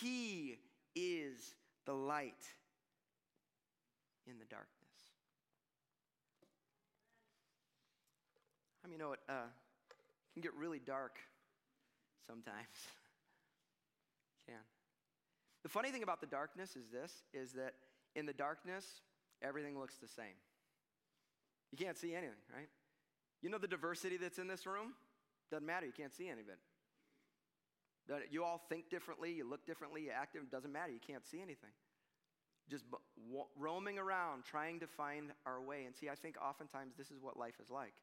He 0.00 0.58
is 0.94 1.56
the 1.86 1.92
light 1.92 2.44
in 4.28 4.38
the 4.38 4.44
darkness. 4.44 4.75
I 8.86 8.88
mean, 8.88 9.00
you 9.00 9.04
know 9.04 9.12
it 9.12 9.20
uh, 9.28 9.50
can 10.32 10.42
get 10.42 10.54
really 10.54 10.78
dark 10.78 11.18
sometimes. 12.24 12.54
can. 14.46 14.62
The 15.64 15.68
funny 15.68 15.90
thing 15.90 16.04
about 16.04 16.20
the 16.20 16.28
darkness 16.28 16.76
is 16.76 16.86
this: 16.92 17.12
is 17.34 17.52
that 17.54 17.74
in 18.14 18.26
the 18.26 18.32
darkness, 18.32 18.84
everything 19.42 19.76
looks 19.76 19.96
the 19.96 20.06
same. 20.06 20.38
You 21.72 21.84
can't 21.84 21.98
see 21.98 22.14
anything, 22.14 22.38
right? 22.54 22.68
You 23.42 23.50
know 23.50 23.58
the 23.58 23.66
diversity 23.66 24.18
that's 24.18 24.38
in 24.38 24.46
this 24.46 24.66
room? 24.66 24.94
Doesn't 25.50 25.66
matter. 25.66 25.84
You 25.84 25.92
can't 25.92 26.14
see 26.14 26.28
any 26.28 26.42
of 26.42 26.48
it. 26.48 26.58
You 28.30 28.44
all 28.44 28.62
think 28.68 28.88
differently, 28.88 29.32
you 29.32 29.48
look 29.48 29.66
differently, 29.66 30.02
you 30.02 30.10
act 30.10 30.34
different. 30.34 30.52
Doesn't 30.52 30.72
matter. 30.72 30.92
You 30.92 31.00
can't 31.04 31.26
see 31.26 31.38
anything. 31.38 31.70
just 32.70 32.84
roaming 33.58 33.98
around 33.98 34.44
trying 34.44 34.78
to 34.78 34.86
find 34.86 35.32
our 35.44 35.60
way. 35.60 35.86
And 35.86 35.96
see, 35.96 36.08
I 36.08 36.14
think 36.14 36.36
oftentimes 36.40 36.94
this 36.96 37.10
is 37.10 37.20
what 37.20 37.36
life 37.36 37.58
is 37.60 37.68
like. 37.68 37.94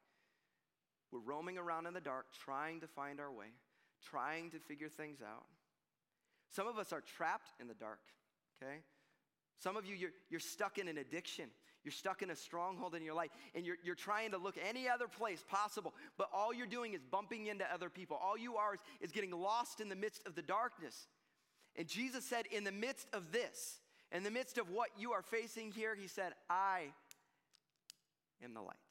We're 1.14 1.20
roaming 1.20 1.58
around 1.58 1.86
in 1.86 1.94
the 1.94 2.00
dark, 2.00 2.26
trying 2.44 2.80
to 2.80 2.88
find 2.88 3.20
our 3.20 3.30
way, 3.30 3.46
trying 4.02 4.50
to 4.50 4.58
figure 4.58 4.88
things 4.88 5.20
out. 5.22 5.44
Some 6.50 6.66
of 6.66 6.76
us 6.76 6.92
are 6.92 7.00
trapped 7.00 7.50
in 7.60 7.68
the 7.68 7.74
dark, 7.74 8.00
okay? 8.60 8.78
Some 9.60 9.76
of 9.76 9.86
you, 9.86 9.94
you're, 9.94 10.10
you're 10.28 10.40
stuck 10.40 10.76
in 10.76 10.88
an 10.88 10.98
addiction. 10.98 11.50
You're 11.84 11.92
stuck 11.92 12.22
in 12.22 12.30
a 12.30 12.36
stronghold 12.36 12.96
in 12.96 13.04
your 13.04 13.14
life, 13.14 13.30
and 13.54 13.64
you're, 13.64 13.76
you're 13.84 13.94
trying 13.94 14.32
to 14.32 14.38
look 14.38 14.56
any 14.68 14.88
other 14.88 15.06
place 15.06 15.44
possible, 15.48 15.94
but 16.18 16.30
all 16.34 16.52
you're 16.52 16.66
doing 16.66 16.94
is 16.94 17.00
bumping 17.08 17.46
into 17.46 17.64
other 17.72 17.90
people. 17.90 18.18
All 18.20 18.36
you 18.36 18.56
are 18.56 18.74
is, 18.74 18.80
is 19.00 19.12
getting 19.12 19.30
lost 19.30 19.80
in 19.80 19.88
the 19.88 19.94
midst 19.94 20.26
of 20.26 20.34
the 20.34 20.42
darkness. 20.42 21.06
And 21.76 21.86
Jesus 21.86 22.24
said, 22.24 22.46
in 22.50 22.64
the 22.64 22.72
midst 22.72 23.06
of 23.12 23.30
this, 23.30 23.78
in 24.10 24.24
the 24.24 24.32
midst 24.32 24.58
of 24.58 24.68
what 24.68 24.88
you 24.98 25.12
are 25.12 25.22
facing 25.22 25.70
here, 25.70 25.94
He 25.94 26.08
said, 26.08 26.32
I 26.50 26.86
am 28.42 28.52
the 28.52 28.62
light. 28.62 28.83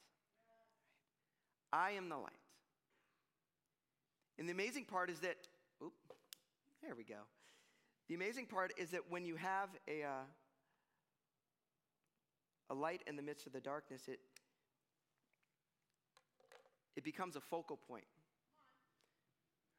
I 1.74 1.90
am 1.92 2.08
the 2.08 2.16
light. 2.16 2.30
And 4.38 4.48
the 4.48 4.52
amazing 4.52 4.84
part 4.84 5.10
is 5.10 5.18
that, 5.20 5.36
oop, 5.82 5.92
there 6.80 6.94
we 6.94 7.02
go. 7.02 7.18
The 8.08 8.14
amazing 8.14 8.46
part 8.46 8.72
is 8.78 8.90
that 8.90 9.10
when 9.10 9.24
you 9.24 9.34
have 9.34 9.70
a, 9.88 10.04
uh, 10.04 10.22
a 12.70 12.74
light 12.74 13.02
in 13.08 13.16
the 13.16 13.22
midst 13.22 13.48
of 13.48 13.52
the 13.52 13.60
darkness, 13.60 14.02
it, 14.06 14.20
it 16.94 17.02
becomes 17.02 17.34
a 17.34 17.40
focal 17.40 17.76
point. 17.76 18.04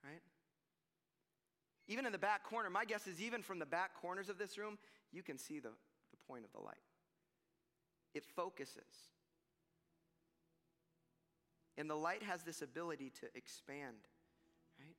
Right? 0.04 0.22
Even 1.88 2.06
in 2.06 2.12
the 2.12 2.18
back 2.18 2.44
corner, 2.44 2.70
my 2.70 2.84
guess 2.84 3.08
is 3.08 3.22
even 3.22 3.42
from 3.42 3.58
the 3.58 3.66
back 3.66 3.92
corners 4.02 4.28
of 4.28 4.38
this 4.38 4.58
room, 4.58 4.78
you 5.14 5.24
can 5.24 5.38
see 5.38 5.60
the, 5.60 5.70
the 5.70 6.18
point 6.28 6.44
of 6.44 6.52
the 6.52 6.60
light. 6.60 6.76
It 8.14 8.26
focuses. 8.36 9.15
And 11.78 11.90
the 11.90 11.96
light 11.96 12.24
has 12.24 12.44
this 12.44 12.62
ability 12.62 13.12
to 13.22 13.28
expand, 13.36 13.98
right? 14.80 14.96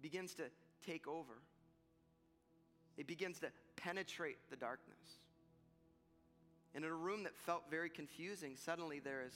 begins 0.00 0.34
to 0.34 0.44
take 0.86 1.08
over. 1.08 1.34
It 2.96 3.06
begins 3.06 3.40
to 3.40 3.48
penetrate 3.76 4.38
the 4.50 4.56
darkness. 4.56 5.20
And 6.74 6.84
in 6.84 6.90
a 6.90 6.94
room 6.94 7.24
that 7.24 7.34
felt 7.34 7.64
very 7.70 7.90
confusing, 7.90 8.54
suddenly 8.56 9.00
there 9.00 9.24
is 9.26 9.34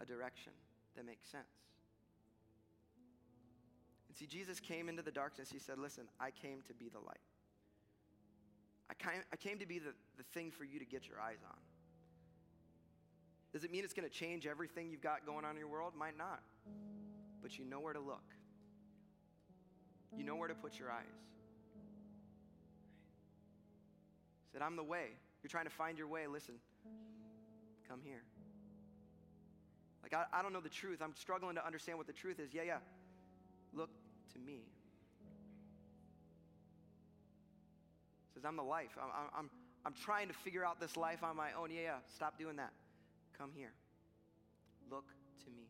a 0.00 0.04
direction 0.04 0.52
that 0.96 1.06
makes 1.06 1.28
sense. 1.28 1.44
And 4.08 4.16
see, 4.16 4.26
Jesus 4.26 4.58
came 4.58 4.88
into 4.88 5.02
the 5.02 5.10
darkness. 5.10 5.50
He 5.50 5.58
said, 5.58 5.78
Listen, 5.78 6.04
I 6.18 6.30
came 6.30 6.62
to 6.68 6.74
be 6.74 6.88
the 6.88 6.98
light. 6.98 7.20
I 8.90 8.94
came, 8.94 9.22
I 9.32 9.36
came 9.36 9.58
to 9.58 9.66
be 9.66 9.78
the, 9.78 9.92
the 10.16 10.22
thing 10.32 10.50
for 10.50 10.64
you 10.64 10.78
to 10.78 10.84
get 10.84 11.08
your 11.08 11.20
eyes 11.20 11.38
on. 11.44 11.56
Does 13.56 13.64
it 13.64 13.72
mean 13.72 13.84
it's 13.84 13.94
going 13.94 14.06
to 14.06 14.14
change 14.14 14.46
everything 14.46 14.90
you've 14.90 15.00
got 15.00 15.24
going 15.24 15.46
on 15.46 15.52
in 15.52 15.56
your 15.56 15.68
world? 15.70 15.94
Might 15.98 16.18
not. 16.18 16.42
But 17.40 17.58
you 17.58 17.64
know 17.64 17.80
where 17.80 17.94
to 17.94 18.00
look, 18.00 18.34
you 20.14 20.24
know 20.24 20.36
where 20.36 20.48
to 20.48 20.54
put 20.54 20.78
your 20.78 20.90
eyes. 20.90 21.06
He 24.44 24.52
said, 24.52 24.60
I'm 24.60 24.76
the 24.76 24.84
way. 24.84 25.06
You're 25.42 25.48
trying 25.48 25.64
to 25.64 25.70
find 25.70 25.96
your 25.96 26.06
way, 26.06 26.26
listen, 26.26 26.56
come 27.88 28.00
here. 28.04 28.24
Like, 30.02 30.12
I, 30.12 30.26
I 30.38 30.42
don't 30.42 30.52
know 30.52 30.60
the 30.60 30.68
truth. 30.68 31.00
I'm 31.02 31.14
struggling 31.14 31.54
to 31.54 31.66
understand 31.66 31.96
what 31.96 32.06
the 32.06 32.12
truth 32.12 32.38
is. 32.38 32.52
Yeah, 32.52 32.64
yeah. 32.66 32.78
Look 33.72 33.88
to 34.34 34.38
me. 34.38 34.66
Says, 38.34 38.44
I'm 38.44 38.56
the 38.56 38.62
life. 38.62 38.98
I'm, 39.02 39.30
I'm, 39.34 39.50
I'm 39.86 39.94
trying 39.94 40.28
to 40.28 40.34
figure 40.34 40.62
out 40.62 40.78
this 40.78 40.94
life 40.94 41.24
on 41.24 41.36
my 41.36 41.52
own. 41.58 41.70
Yeah, 41.70 41.80
yeah. 41.80 41.94
Stop 42.14 42.38
doing 42.38 42.56
that. 42.56 42.72
Come 43.38 43.50
here. 43.54 43.72
Look 44.90 45.06
to 45.44 45.50
me. 45.50 45.68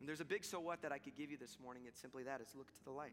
And 0.00 0.08
there's 0.08 0.20
a 0.20 0.24
big 0.24 0.44
so 0.44 0.60
what 0.60 0.82
that 0.82 0.92
I 0.92 0.98
could 0.98 1.16
give 1.16 1.30
you 1.30 1.36
this 1.36 1.58
morning. 1.62 1.84
It's 1.86 2.00
simply 2.00 2.22
that 2.24 2.40
it's 2.40 2.54
look 2.54 2.72
to 2.74 2.84
the 2.84 2.90
light 2.90 3.12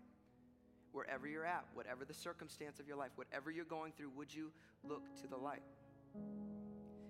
wherever 0.95 1.27
you're 1.27 1.45
at, 1.45 1.65
whatever 1.73 2.05
the 2.05 2.13
circumstance 2.13 2.79
of 2.79 2.87
your 2.87 2.95
life, 2.95 3.11
whatever 3.15 3.51
you're 3.51 3.65
going 3.65 3.91
through, 3.91 4.09
would 4.15 4.33
you 4.33 4.49
look 4.81 5.03
to 5.21 5.27
the 5.27 5.35
light? 5.35 5.61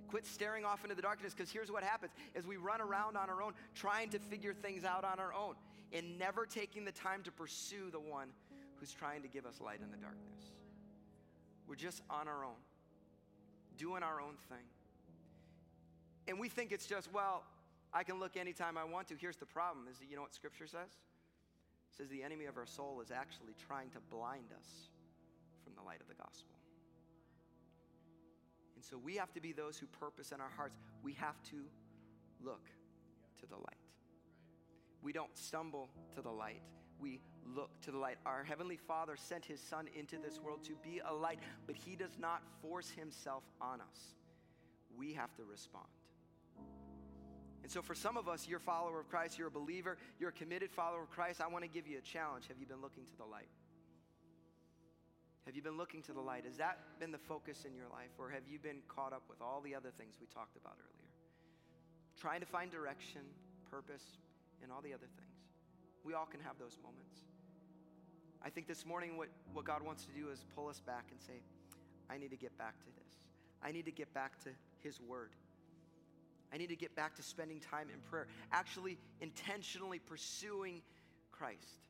Quit 0.07 0.25
staring 0.25 0.65
off 0.65 0.83
into 0.83 0.95
the 0.95 1.03
darkness 1.03 1.33
because 1.33 1.51
here's 1.51 1.71
what 1.71 1.83
happens 1.83 2.11
as 2.35 2.47
we 2.47 2.57
run 2.57 2.81
around 2.81 3.15
on 3.15 3.29
our 3.29 3.43
own 3.43 3.53
trying 3.75 4.09
to 4.09 4.19
figure 4.19 4.53
things 4.53 4.83
out 4.83 5.03
on 5.03 5.19
our 5.19 5.33
own 5.33 5.53
and 5.93 6.17
never 6.17 6.47
taking 6.47 6.83
the 6.83 6.91
time 6.91 7.21
to 7.23 7.31
pursue 7.31 7.91
the 7.91 7.99
one 7.99 8.29
who's 8.77 8.91
trying 8.91 9.21
to 9.21 9.27
give 9.27 9.45
us 9.45 9.61
light 9.61 9.79
in 9.83 9.91
the 9.91 9.97
darkness. 9.97 10.51
We're 11.67 11.75
just 11.75 12.01
on 12.09 12.27
our 12.27 12.43
own, 12.43 12.57
doing 13.77 14.01
our 14.01 14.19
own 14.19 14.35
thing. 14.49 14.65
And 16.27 16.39
we 16.39 16.49
think 16.49 16.71
it's 16.71 16.85
just, 16.85 17.11
well, 17.13 17.43
I 17.93 18.03
can 18.03 18.19
look 18.19 18.35
anytime 18.35 18.77
I 18.77 18.83
want 18.83 19.07
to. 19.09 19.15
Here's 19.15 19.37
the 19.37 19.45
problem 19.45 19.87
is 19.89 19.97
you 20.07 20.15
know 20.15 20.23
what 20.23 20.33
scripture 20.33 20.67
says? 20.67 20.91
It 21.89 21.97
says 21.97 22.09
the 22.09 22.23
enemy 22.23 22.45
of 22.45 22.57
our 22.57 22.65
soul 22.65 23.01
is 23.01 23.11
actually 23.11 23.53
trying 23.67 23.89
to 23.91 23.99
blind 24.11 24.51
us 24.57 24.89
from 25.63 25.73
the 25.75 25.81
light 25.81 26.01
of 26.01 26.07
the 26.07 26.15
gospel. 26.15 26.55
And 28.75 28.83
so 28.83 28.97
we 28.97 29.15
have 29.15 29.31
to 29.33 29.41
be 29.41 29.53
those 29.53 29.77
who 29.77 29.85
purpose 29.87 30.31
in 30.31 30.41
our 30.41 30.51
hearts. 30.55 30.75
We 31.03 31.13
have 31.13 31.41
to 31.51 31.57
look 32.43 32.67
to 33.39 33.45
the 33.47 33.55
light. 33.55 33.77
We 35.01 35.13
don't 35.13 35.35
stumble 35.37 35.89
to 36.15 36.21
the 36.21 36.31
light. 36.31 36.61
We 36.99 37.21
look 37.45 37.69
to 37.81 37.91
the 37.91 37.97
light. 37.97 38.17
Our 38.25 38.43
Heavenly 38.43 38.77
Father 38.77 39.15
sent 39.15 39.45
His 39.45 39.61
Son 39.61 39.87
into 39.95 40.17
this 40.17 40.41
world 40.41 40.63
to 40.65 40.73
be 40.83 40.99
a 41.07 41.13
light, 41.13 41.39
but 41.67 41.75
He 41.75 41.95
does 41.95 42.17
not 42.19 42.41
force 42.61 42.89
Himself 42.89 43.43
on 43.61 43.81
us. 43.81 44.15
We 44.97 45.13
have 45.13 45.33
to 45.35 45.43
respond. 45.43 45.85
And 47.65 47.71
so, 47.71 47.81
for 47.81 47.95
some 47.95 48.15
of 48.15 48.29
us, 48.29 48.45
you're 48.47 48.61
a 48.61 48.61
follower 48.61 48.99
of 48.99 49.09
Christ, 49.09 49.39
you're 49.39 49.47
a 49.47 49.49
believer, 49.49 49.97
you're 50.19 50.29
a 50.29 50.37
committed 50.37 50.69
follower 50.69 51.01
of 51.01 51.09
Christ. 51.09 51.41
I 51.41 51.47
want 51.47 51.63
to 51.63 51.67
give 51.67 51.87
you 51.87 51.97
a 51.97 52.01
challenge. 52.01 52.45
Have 52.47 52.59
you 52.59 52.67
been 52.67 52.79
looking 52.79 53.05
to 53.09 53.17
the 53.17 53.25
light? 53.25 53.49
Have 55.47 55.55
you 55.55 55.63
been 55.63 55.75
looking 55.75 56.03
to 56.03 56.13
the 56.13 56.21
light? 56.21 56.45
Has 56.45 56.57
that 56.57 56.77
been 56.99 57.11
the 57.11 57.17
focus 57.17 57.65
in 57.65 57.73
your 57.73 57.89
life? 57.89 58.13
Or 58.19 58.29
have 58.29 58.43
you 58.47 58.59
been 58.59 58.85
caught 58.87 59.13
up 59.13 59.23
with 59.27 59.41
all 59.41 59.61
the 59.65 59.73
other 59.73 59.89
things 59.97 60.13
we 60.21 60.27
talked 60.27 60.55
about 60.55 60.77
earlier? 60.77 61.09
Trying 62.21 62.41
to 62.41 62.45
find 62.45 62.69
direction, 62.69 63.21
purpose, 63.71 64.21
and 64.61 64.71
all 64.71 64.81
the 64.81 64.93
other 64.93 65.09
things. 65.17 65.41
We 66.03 66.13
all 66.13 66.27
can 66.27 66.41
have 66.41 66.59
those 66.59 66.77
moments. 66.83 67.25
I 68.45 68.51
think 68.51 68.67
this 68.67 68.85
morning, 68.85 69.17
what, 69.17 69.29
what 69.53 69.65
God 69.65 69.81
wants 69.81 70.05
to 70.05 70.11
do 70.11 70.29
is 70.29 70.45
pull 70.53 70.67
us 70.67 70.81
back 70.85 71.05
and 71.09 71.19
say, 71.19 71.41
I 72.11 72.19
need 72.19 72.29
to 72.29 72.37
get 72.37 72.55
back 72.59 72.77
to 72.81 72.91
this. 72.93 73.25
I 73.63 73.71
need 73.71 73.85
to 73.85 73.91
get 73.91 74.13
back 74.13 74.37
to 74.43 74.51
His 74.83 75.01
Word. 75.01 75.31
I 76.53 76.57
need 76.57 76.69
to 76.69 76.75
get 76.75 76.95
back 76.95 77.15
to 77.15 77.23
spending 77.23 77.59
time 77.59 77.87
in 77.93 77.99
prayer, 78.09 78.27
actually 78.51 78.97
intentionally 79.21 79.99
pursuing 79.99 80.81
Christ, 81.31 81.87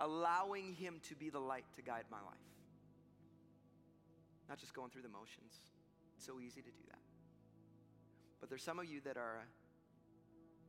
allowing 0.00 0.74
Him 0.74 1.00
to 1.08 1.14
be 1.14 1.30
the 1.30 1.40
light 1.40 1.64
to 1.76 1.82
guide 1.82 2.04
my 2.10 2.18
life. 2.18 2.38
Not 4.48 4.58
just 4.58 4.74
going 4.74 4.90
through 4.90 5.02
the 5.02 5.08
motions. 5.08 5.52
It's 6.16 6.26
so 6.26 6.38
easy 6.38 6.60
to 6.60 6.70
do 6.70 6.82
that. 6.88 6.98
But 8.40 8.50
there's 8.50 8.62
some 8.62 8.78
of 8.78 8.84
you 8.84 9.00
that 9.04 9.16
are 9.16 9.38
uh, 9.40 9.44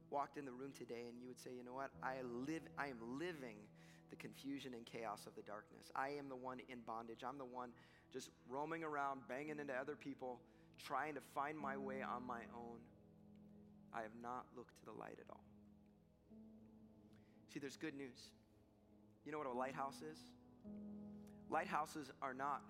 walked 0.10 0.38
in 0.38 0.46
the 0.46 0.52
room 0.52 0.72
today 0.78 1.08
and 1.10 1.20
you 1.20 1.28
would 1.28 1.40
say, 1.40 1.52
you 1.56 1.64
know 1.64 1.74
what? 1.74 1.92
I 2.02 2.16
live 2.48 2.62
I 2.78 2.88
am 2.88 3.20
living 3.20 3.58
the 4.10 4.16
confusion 4.16 4.74
and 4.74 4.86
chaos 4.86 5.26
of 5.28 5.36
the 5.36 5.42
darkness. 5.42 5.92
I 5.96 6.10
am 6.10 6.30
the 6.30 6.36
one 6.36 6.60
in 6.70 6.80
bondage. 6.88 7.24
I'm 7.28 7.38
the 7.38 7.46
one 7.46 7.72
just 8.14 8.30
roaming 8.50 8.84
around, 8.84 9.22
banging 9.28 9.60
into 9.60 9.74
other 9.74 9.96
people 9.96 10.40
trying 10.84 11.16
to 11.16 11.22
find 11.34 11.58
my 11.58 11.78
way 11.78 12.02
on 12.02 12.26
my 12.26 12.42
own, 12.56 12.80
I 13.94 14.02
have 14.02 14.16
not 14.22 14.46
looked 14.56 14.78
to 14.80 14.86
the 14.86 14.92
light 14.92 15.18
at 15.20 15.30
all. 15.30 15.44
See, 17.54 17.60
there's 17.60 17.78
good 17.78 17.96
news. 17.96 18.20
You 19.26 19.32
know 19.32 19.38
what 19.38 19.48
a 19.48 19.52
lighthouse 19.52 20.02
is? 20.02 20.20
Lighthouses 21.50 22.12
are 22.22 22.34
not 22.34 22.62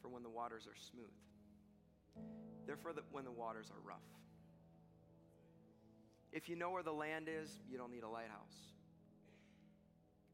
for 0.00 0.08
when 0.08 0.22
the 0.22 0.30
waters 0.30 0.66
are 0.66 0.76
smooth, 0.90 1.12
they're 2.66 2.76
for 2.76 2.92
the, 2.92 3.02
when 3.12 3.24
the 3.24 3.32
waters 3.32 3.70
are 3.70 3.80
rough. 3.88 4.02
If 6.32 6.48
you 6.48 6.56
know 6.56 6.70
where 6.70 6.82
the 6.82 6.92
land 6.92 7.28
is, 7.28 7.50
you 7.70 7.76
don't 7.76 7.90
need 7.90 8.04
a 8.04 8.08
lighthouse. 8.08 8.72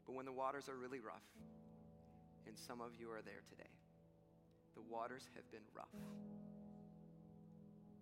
But 0.05 0.15
when 0.15 0.25
the 0.25 0.31
waters 0.31 0.69
are 0.69 0.75
really 0.75 0.99
rough, 0.99 1.27
and 2.47 2.57
some 2.57 2.79
of 2.81 2.91
you 2.99 3.11
are 3.11 3.21
there 3.21 3.43
today, 3.49 3.69
the 4.75 4.81
waters 4.81 5.27
have 5.35 5.49
been 5.51 5.61
rough. 5.75 5.93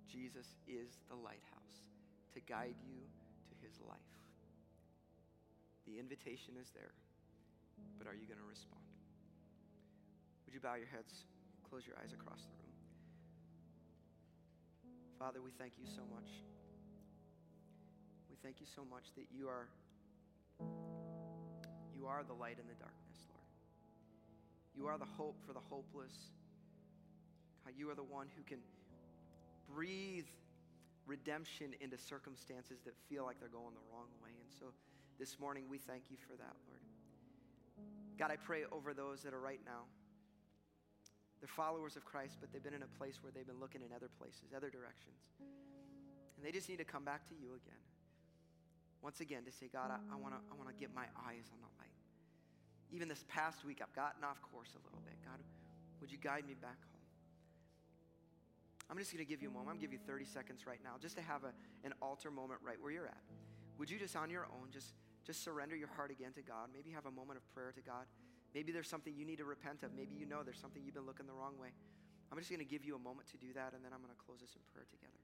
Jesus 0.07 0.47
is 0.67 0.99
the 1.09 1.15
lighthouse 1.15 1.91
to 2.33 2.39
guide 2.41 2.75
you 2.83 2.99
to 3.49 3.55
his 3.61 3.79
life. 3.87 4.13
The 5.87 5.99
invitation 5.99 6.55
is 6.61 6.69
there, 6.75 6.93
but 7.97 8.07
are 8.07 8.15
you 8.15 8.27
going 8.27 8.39
to 8.39 8.49
respond? 8.49 8.83
Would 10.45 10.53
you 10.53 10.59
bow 10.61 10.75
your 10.75 10.87
heads, 10.87 11.25
close 11.69 11.85
your 11.87 11.97
eyes 12.03 12.13
across 12.13 12.41
the 12.43 12.55
room? 12.63 12.75
Father, 15.19 15.41
we 15.41 15.51
thank 15.57 15.73
you 15.79 15.85
so 15.87 16.03
much. 16.13 16.29
We 18.29 18.37
thank 18.43 18.59
you 18.59 18.67
so 18.75 18.83
much 18.85 19.11
that 19.17 19.27
you 19.31 19.47
are 19.49 19.67
you 21.95 22.07
are 22.07 22.23
the 22.23 22.33
light 22.33 22.59
in 22.61 22.67
the 22.67 22.77
darkness, 22.79 23.19
Lord. 23.29 23.49
You 24.75 24.87
are 24.87 24.97
the 24.97 25.09
hope 25.17 25.35
for 25.47 25.53
the 25.53 25.63
hopeless. 25.69 26.13
how 27.65 27.71
you 27.75 27.89
are 27.89 27.95
the 27.95 28.03
one 28.03 28.27
who 28.37 28.43
can 28.43 28.59
breathe 29.73 30.25
redemption 31.05 31.73
into 31.79 31.97
circumstances 31.97 32.79
that 32.85 32.93
feel 33.09 33.23
like 33.23 33.39
they're 33.39 33.49
going 33.49 33.73
the 33.73 33.87
wrong 33.91 34.11
way. 34.21 34.31
And 34.35 34.51
so 34.51 34.75
this 35.19 35.39
morning, 35.39 35.63
we 35.69 35.77
thank 35.77 36.03
you 36.09 36.17
for 36.17 36.35
that, 36.35 36.55
Lord. 36.67 36.83
God, 38.19 38.31
I 38.31 38.35
pray 38.35 38.63
over 38.71 38.93
those 38.93 39.21
that 39.23 39.33
are 39.33 39.39
right 39.39 39.61
now. 39.65 39.87
They're 41.39 41.47
followers 41.47 41.95
of 41.95 42.03
Christ, 42.03 42.37
but 42.41 42.51
they've 42.51 42.63
been 42.63 42.73
in 42.73 42.83
a 42.83 42.93
place 42.97 43.21
where 43.21 43.31
they've 43.31 43.45
been 43.45 43.59
looking 43.61 43.81
in 43.81 43.93
other 43.93 44.09
places, 44.09 44.53
other 44.55 44.69
directions. 44.69 45.21
And 46.35 46.45
they 46.45 46.51
just 46.51 46.67
need 46.67 46.77
to 46.79 46.85
come 46.85 47.05
back 47.05 47.27
to 47.29 47.35
you 47.35 47.53
again. 47.53 47.81
Once 49.01 49.21
again, 49.21 49.45
to 49.45 49.51
say, 49.51 49.69
God, 49.71 49.93
I, 49.93 50.01
I 50.13 50.17
want 50.17 50.33
to 50.33 50.41
I 50.49 50.57
wanna 50.57 50.73
get 50.73 50.93
my 50.93 51.05
eyes 51.29 51.45
on 51.53 51.61
the 51.61 51.69
light. 51.77 51.93
Even 52.89 53.07
this 53.07 53.23
past 53.29 53.65
week, 53.65 53.81
I've 53.81 53.93
gotten 53.93 54.23
off 54.23 54.41
course 54.41 54.73
a 54.73 54.81
little 54.81 55.01
bit. 55.05 55.13
God, 55.23 55.37
would 56.01 56.11
you 56.11 56.17
guide 56.17 56.47
me 56.47 56.55
back 56.55 56.81
home? 56.89 56.96
I'm 58.89 58.97
just 58.97 59.11
going 59.11 59.23
to 59.23 59.29
give 59.29 59.41
you 59.41 59.49
a 59.49 59.51
moment. 59.51 59.69
I'm 59.69 59.75
going 59.75 59.91
to 59.91 59.97
give 59.97 59.99
you 59.99 60.07
30 60.07 60.25
seconds 60.25 60.65
right 60.65 60.79
now 60.83 60.95
just 61.01 61.15
to 61.17 61.21
have 61.21 61.43
a, 61.43 61.51
an 61.83 61.93
altar 62.01 62.31
moment 62.31 62.61
right 62.63 62.77
where 62.79 62.91
you're 62.91 63.07
at. 63.07 63.21
Would 63.77 63.89
you 63.89 63.99
just 63.99 64.15
on 64.15 64.29
your 64.29 64.45
own 64.45 64.71
just 64.71 64.93
just 65.27 65.43
surrender 65.43 65.75
your 65.75 65.91
heart 65.91 66.09
again 66.09 66.31
to 66.39 66.41
God. 66.41 66.71
Maybe 66.71 66.89
have 66.91 67.05
a 67.05 67.11
moment 67.11 67.35
of 67.35 67.43
prayer 67.53 67.75
to 67.75 67.83
God. 67.83 68.07
Maybe 68.55 68.71
there's 68.71 68.87
something 68.87 69.11
you 69.11 69.27
need 69.27 69.43
to 69.43 69.45
repent 69.45 69.83
of. 69.83 69.91
Maybe 69.93 70.15
you 70.15 70.25
know 70.25 70.39
there's 70.41 70.57
something 70.57 70.81
you've 70.81 70.95
been 70.95 71.05
looking 71.05 71.27
the 71.27 71.35
wrong 71.35 71.59
way. 71.59 71.75
I'm 72.31 72.39
just 72.39 72.49
going 72.49 72.63
to 72.63 72.65
give 72.65 72.87
you 72.87 72.95
a 72.95 72.99
moment 72.99 73.27
to 73.35 73.37
do 73.37 73.51
that, 73.53 73.75
and 73.75 73.83
then 73.83 73.91
I'm 73.91 73.99
going 73.99 74.15
to 74.15 74.23
close 74.23 74.39
this 74.39 74.55
in 74.55 74.63
prayer 74.71 74.87
together. 74.87 75.19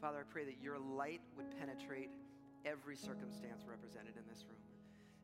Father, 0.00 0.18
I 0.18 0.32
pray 0.32 0.44
that 0.44 0.60
your 0.62 0.78
light 0.78 1.20
would 1.36 1.46
penetrate 1.58 2.10
every 2.64 2.96
circumstance 2.96 3.64
represented 3.68 4.14
in 4.16 4.22
this 4.28 4.44
room. 4.48 4.60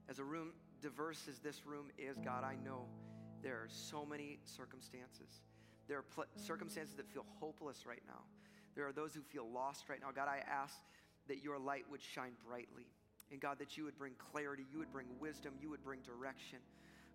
As 0.08 0.18
a 0.18 0.24
room 0.24 0.52
diverse 0.80 1.28
as 1.28 1.38
this 1.38 1.66
room 1.66 1.86
is, 1.98 2.18
God, 2.18 2.44
I 2.44 2.56
know 2.64 2.86
there 3.42 3.54
are 3.54 3.68
so 3.68 4.04
many 4.04 4.38
circumstances. 4.44 5.42
There 5.88 5.98
are 5.98 6.02
pl- 6.02 6.24
circumstances 6.36 6.94
that 6.96 7.08
feel 7.08 7.24
hopeless 7.40 7.86
right 7.86 8.02
now. 8.06 8.20
There 8.74 8.86
are 8.86 8.92
those 8.92 9.14
who 9.14 9.20
feel 9.20 9.48
lost 9.50 9.88
right 9.88 10.00
now. 10.00 10.08
God, 10.14 10.28
I 10.28 10.42
ask 10.48 10.74
that 11.28 11.42
your 11.42 11.58
light 11.58 11.84
would 11.90 12.02
shine 12.02 12.32
brightly. 12.46 12.86
And 13.30 13.40
God, 13.40 13.58
that 13.58 13.76
you 13.76 13.84
would 13.84 13.96
bring 13.96 14.12
clarity, 14.32 14.64
you 14.70 14.78
would 14.78 14.92
bring 14.92 15.06
wisdom, 15.20 15.54
you 15.60 15.70
would 15.70 15.82
bring 15.82 16.00
direction. 16.00 16.58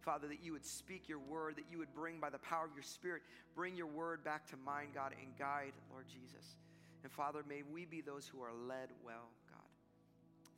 Father, 0.02 0.28
that 0.28 0.44
you 0.44 0.54
would 0.54 0.66
speak 0.66 1.10
your 1.10 1.20
word, 1.20 1.56
that 1.58 1.66
you 1.70 1.78
would 1.78 1.94
bring 1.94 2.20
by 2.20 2.30
the 2.30 2.40
power 2.40 2.66
of 2.66 2.74
your 2.74 2.84
spirit, 2.84 3.22
bring 3.56 3.76
your 3.76 3.88
word 3.88 4.24
back 4.24 4.48
to 4.48 4.58
mind, 4.58 4.90
God, 4.94 5.14
and 5.22 5.38
guide, 5.38 5.74
Lord 5.92 6.06
Jesus. 6.08 6.56
And 7.04 7.12
Father, 7.12 7.44
may 7.48 7.64
we 7.64 7.86
be 7.86 8.02
those 8.02 8.28
who 8.28 8.42
are 8.42 8.54
led 8.54 8.90
well, 9.06 9.30
God. 9.50 9.62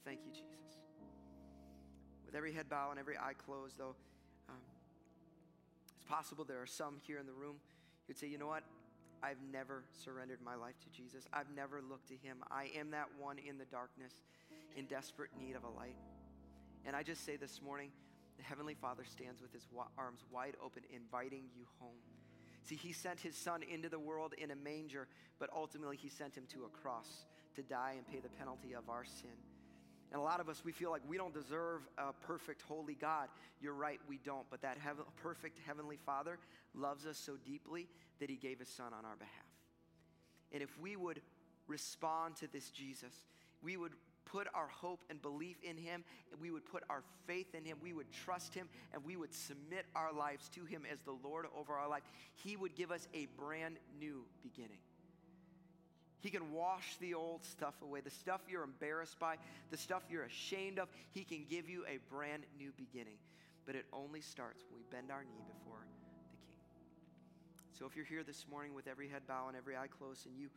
Thank 0.06 0.20
you, 0.26 0.32
Jesus. 0.32 0.80
With 2.26 2.36
every 2.36 2.54
head 2.54 2.70
bow 2.70 2.92
and 2.92 3.00
every 3.00 3.18
eye 3.18 3.34
closed, 3.34 3.78
though, 3.78 3.96
um, 4.48 4.56
it's 5.84 6.08
possible 6.08 6.46
there 6.46 6.62
are 6.62 6.68
some 6.68 6.96
here 7.06 7.18
in 7.20 7.26
the 7.26 7.34
room 7.34 7.56
who'd 8.08 8.18
say, 8.18 8.28
you 8.28 8.38
know 8.38 8.48
what? 8.48 8.64
I've 9.22 9.42
never 9.52 9.84
surrendered 9.92 10.40
my 10.44 10.56
life 10.56 10.76
to 10.82 10.90
Jesus. 10.90 11.28
I've 11.34 11.50
never 11.56 11.82
looked 11.82 12.08
to 12.10 12.16
him. 12.16 12.38
I 12.50 12.70
am 12.78 12.92
that 12.92 13.08
one 13.20 13.38
in 13.38 13.58
the 13.58 13.66
darkness 13.66 14.14
in 14.78 14.86
desperate 14.86 15.32
need 15.40 15.56
of 15.56 15.64
a 15.64 15.70
light. 15.70 15.96
And 16.86 16.96
I 16.96 17.04
just 17.04 17.26
say 17.26 17.36
this 17.36 17.62
morning, 17.62 17.92
the 18.38 18.44
Heavenly 18.44 18.74
Father 18.74 19.04
stands 19.04 19.42
with 19.42 19.52
his 19.52 19.68
arms 19.98 20.24
wide 20.32 20.56
open, 20.64 20.84
inviting 20.96 21.44
you 21.54 21.66
home. 21.80 22.19
See, 22.70 22.76
he 22.76 22.94
sent 22.94 23.20
his 23.20 23.36
son 23.36 23.64
into 23.64 23.90
the 23.90 23.98
world 23.98 24.36
in 24.38 24.52
a 24.52 24.56
manger, 24.56 25.08
but 25.40 25.50
ultimately 25.56 25.98
he 25.98 26.08
sent 26.08 26.36
him 26.36 26.44
to 26.54 26.66
a 26.66 26.70
cross 26.70 27.26
to 27.56 27.64
die 27.64 27.96
and 27.98 28.08
pay 28.08 28.20
the 28.20 28.30
penalty 28.30 28.74
of 28.74 28.88
our 28.92 29.04
sin. 29.04 29.32
And 30.12 30.22
a 30.22 30.24
lot 30.24 30.40
of 30.40 30.50
us, 30.50 30.62
we 30.64 30.72
feel 30.72 30.92
like 30.92 31.02
we 31.08 31.18
don't 31.18 31.34
deserve 31.34 31.82
a 31.98 32.14
perfect, 32.14 32.62
holy 32.62 32.94
God. 32.94 33.30
You're 33.60 33.74
right, 33.74 34.00
we 34.08 34.20
don't. 34.24 34.46
But 34.52 34.62
that 34.62 34.78
perfect 35.16 35.60
Heavenly 35.66 35.98
Father 36.06 36.38
loves 36.76 37.08
us 37.08 37.18
so 37.18 37.38
deeply 37.44 37.88
that 38.20 38.30
He 38.30 38.36
gave 38.36 38.60
His 38.60 38.70
Son 38.70 38.94
on 38.94 39.04
our 39.04 39.16
behalf. 39.16 39.34
And 40.52 40.62
if 40.62 40.80
we 40.80 40.96
would 40.96 41.22
respond 41.68 42.36
to 42.38 42.48
this 42.52 42.70
Jesus, 42.70 43.14
we 43.64 43.78
would 43.78 43.94
put 44.32 44.48
our 44.54 44.68
hope 44.68 45.02
and 45.10 45.22
belief 45.22 45.58
in 45.64 45.78
Him, 45.78 46.04
we 46.42 46.52
would 46.52 46.66
put 46.66 46.84
our 46.90 47.04
faith 47.28 47.54
in 47.54 47.66
Him, 47.66 47.78
we 47.82 47.94
would 47.94 48.12
trust 48.12 48.54
Him, 48.54 48.70
and 48.94 49.04
we 49.04 49.16
would 49.16 49.34
submit 49.34 49.86
our 49.96 50.14
lives 50.14 50.50
to 50.50 50.66
Him 50.66 50.84
as 50.92 51.00
the 51.02 51.16
Lord 51.24 51.46
over 51.58 51.74
our 51.74 51.90
life, 51.90 52.04
He 52.44 52.56
would 52.56 52.76
give 52.76 52.92
us 52.92 53.08
a 53.14 53.28
brand 53.38 53.78
new 54.00 54.24
beginning. 54.44 54.80
He 56.22 56.30
can 56.30 56.52
wash 56.52 56.98
the 57.00 57.14
old 57.14 57.46
stuff 57.46 57.76
away, 57.82 58.02
the 58.02 58.10
stuff 58.10 58.42
you're 58.50 58.64
embarrassed 58.64 59.18
by, 59.20 59.36
the 59.72 59.78
stuff 59.78 60.04
you're 60.10 60.24
ashamed 60.24 60.78
of. 60.78 60.90
He 61.12 61.24
can 61.24 61.46
give 61.50 61.70
you 61.70 61.86
a 61.88 61.98
brand 62.14 62.44
new 62.58 62.72
beginning. 62.76 63.18
But 63.66 63.76
it 63.76 63.86
only 63.94 64.20
starts 64.20 64.64
when 64.70 64.80
we 64.80 64.86
bend 64.92 65.12
our 65.12 65.24
knee 65.24 65.44
before 65.48 65.80
the 65.80 66.06
King. 66.06 66.60
So 67.78 67.86
if 67.86 67.96
you're 67.96 68.06
here 68.06 68.24
this 68.24 68.46
morning 68.52 68.74
with 68.74 68.88
every 68.88 69.08
head 69.08 69.22
bow 69.28 69.48
and 69.48 69.56
every 69.56 69.78
eye 69.78 69.88
closed, 69.88 70.26
and 70.26 70.36
you 70.36 70.50